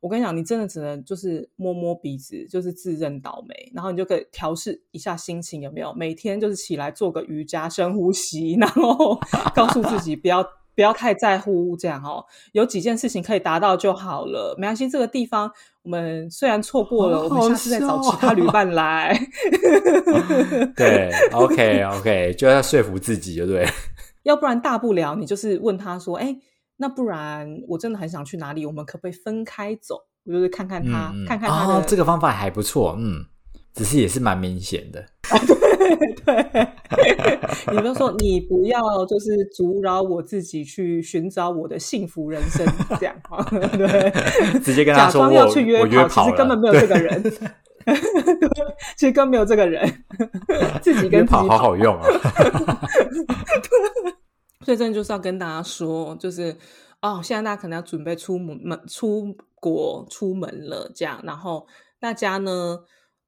[0.00, 5.92] 我跟你讲，你真的只能就是摸摸鼻子，就是自认倒霉，然后你就可以调试一下心情，有没有？
[5.94, 9.18] 每天就是起来做个瑜伽、深呼吸，然后
[9.54, 10.46] 告诉自己不要
[10.76, 12.24] 不要太在乎这样哦。
[12.52, 14.88] 有几件事情可以达到就好了，没关系。
[14.88, 15.50] 这个地方
[15.82, 19.18] 我们虽然错过了，我们下次再找其他旅伴来。
[20.76, 23.66] 对，OK OK，就要说服自己，对不对？
[24.22, 26.36] 要不然大不了你就是问他说：“哎，
[26.76, 29.96] 那不然我真的很想去哪里，我们可不可以分开走？
[30.24, 33.24] 我就是看看他，看看他的这个方法还不错，嗯，
[33.72, 35.06] 只是也是蛮明显的。
[36.24, 36.66] 对。
[36.96, 37.38] 对，
[37.72, 42.64] 你就说你不要就是阻扰我自己去寻找我的幸福人生，
[43.00, 43.14] 这样
[43.76, 47.22] 对，直接跟他说要去约跑，其实根本没有这个人，
[48.96, 50.04] 其实根本没有这个人，
[50.80, 52.06] 自己跟跑好好用啊。”
[54.64, 56.56] 所以真的就是要跟大家说，就是
[57.02, 61.66] 哦，现在大家可能要准备出门门出国出门了，这样，然后
[62.00, 62.78] 大家呢，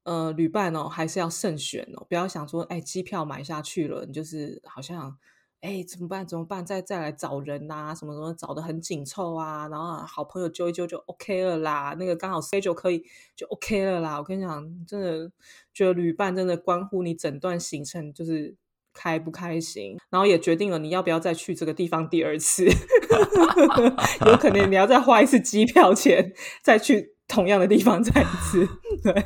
[0.09, 5.15] 呃，旅伴哦，还是要慎选哦，不要想说，哎，机票买下去了，你就是好像，
[5.61, 6.25] 哎，怎么办？
[6.25, 6.65] 怎么办？
[6.65, 13.03] 再再来找人呐，什么什么，找的很紧凑啊，然后好朋友揪一揪就 OK 了啦，那个刚好 schedule 可以
[13.35, 14.17] 就 OK 了啦。
[14.17, 15.31] 我跟你讲，真的
[15.71, 18.55] 觉得旅伴真的关乎你整段行程，就是。
[18.91, 22.65] 开不开心，然后也决定了你要不要再去这个地方第二次，
[24.25, 26.33] 有可能你要再花一次机票钱
[26.63, 28.67] 再去同样的地方再一次。
[29.01, 29.25] 对，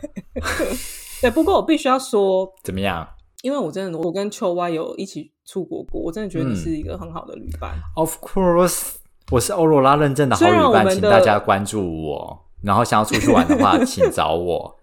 [1.21, 1.31] 对。
[1.31, 3.07] 不过我必须要说，怎么样？
[3.41, 7.71] 因为我真的，我跟秋蛙有一起出国过，我真的觉得你是一个很好的旅伴。
[7.95, 8.91] Of course，
[9.31, 12.45] 我是欧罗拉认证的好旅伴，请大家关注我。
[12.61, 14.79] 然后想要出去玩的话， 请找我。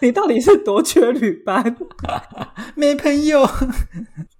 [0.00, 1.76] 你到底是多缺旅伴？
[2.74, 3.46] 没朋友。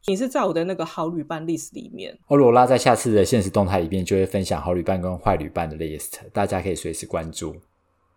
[0.08, 2.18] 你是在我的那个好旅伴 list 里面。
[2.26, 7.54] 欧罗拉在下次的现实动态里面就会分享好旅伴跟坏旅伴的 list，大家可以随时关注。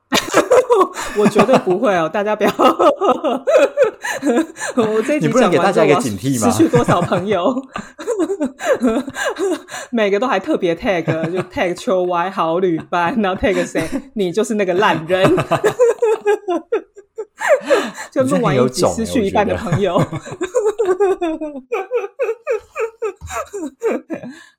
[1.17, 2.49] 我绝对不会哦，大家不要。
[4.75, 7.55] 我这集讲完之后，失去多少朋友？
[9.91, 13.87] 每个都还特别 tag，就 tag 秋 Y 好旅伴，然后 tag 谁？
[14.15, 15.31] 你就是那个烂人。
[18.11, 19.99] 就录完一集，失去一半的朋友。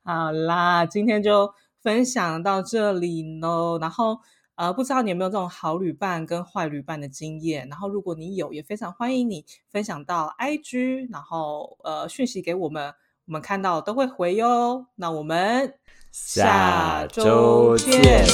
[0.04, 1.52] 好啦，今天就
[1.82, 3.78] 分享到这里喽。
[3.80, 4.18] 然后
[4.54, 7.68] 呃，不知道你有没有这种好旅伴跟坏旅伴的经验？
[7.68, 12.92] 然后如果你有，也非常欢迎你分享到 IG，然后呃讯息给我们，
[13.26, 14.86] 我们看到都会回哟。
[14.96, 15.74] 那我们
[16.12, 18.26] 下周见。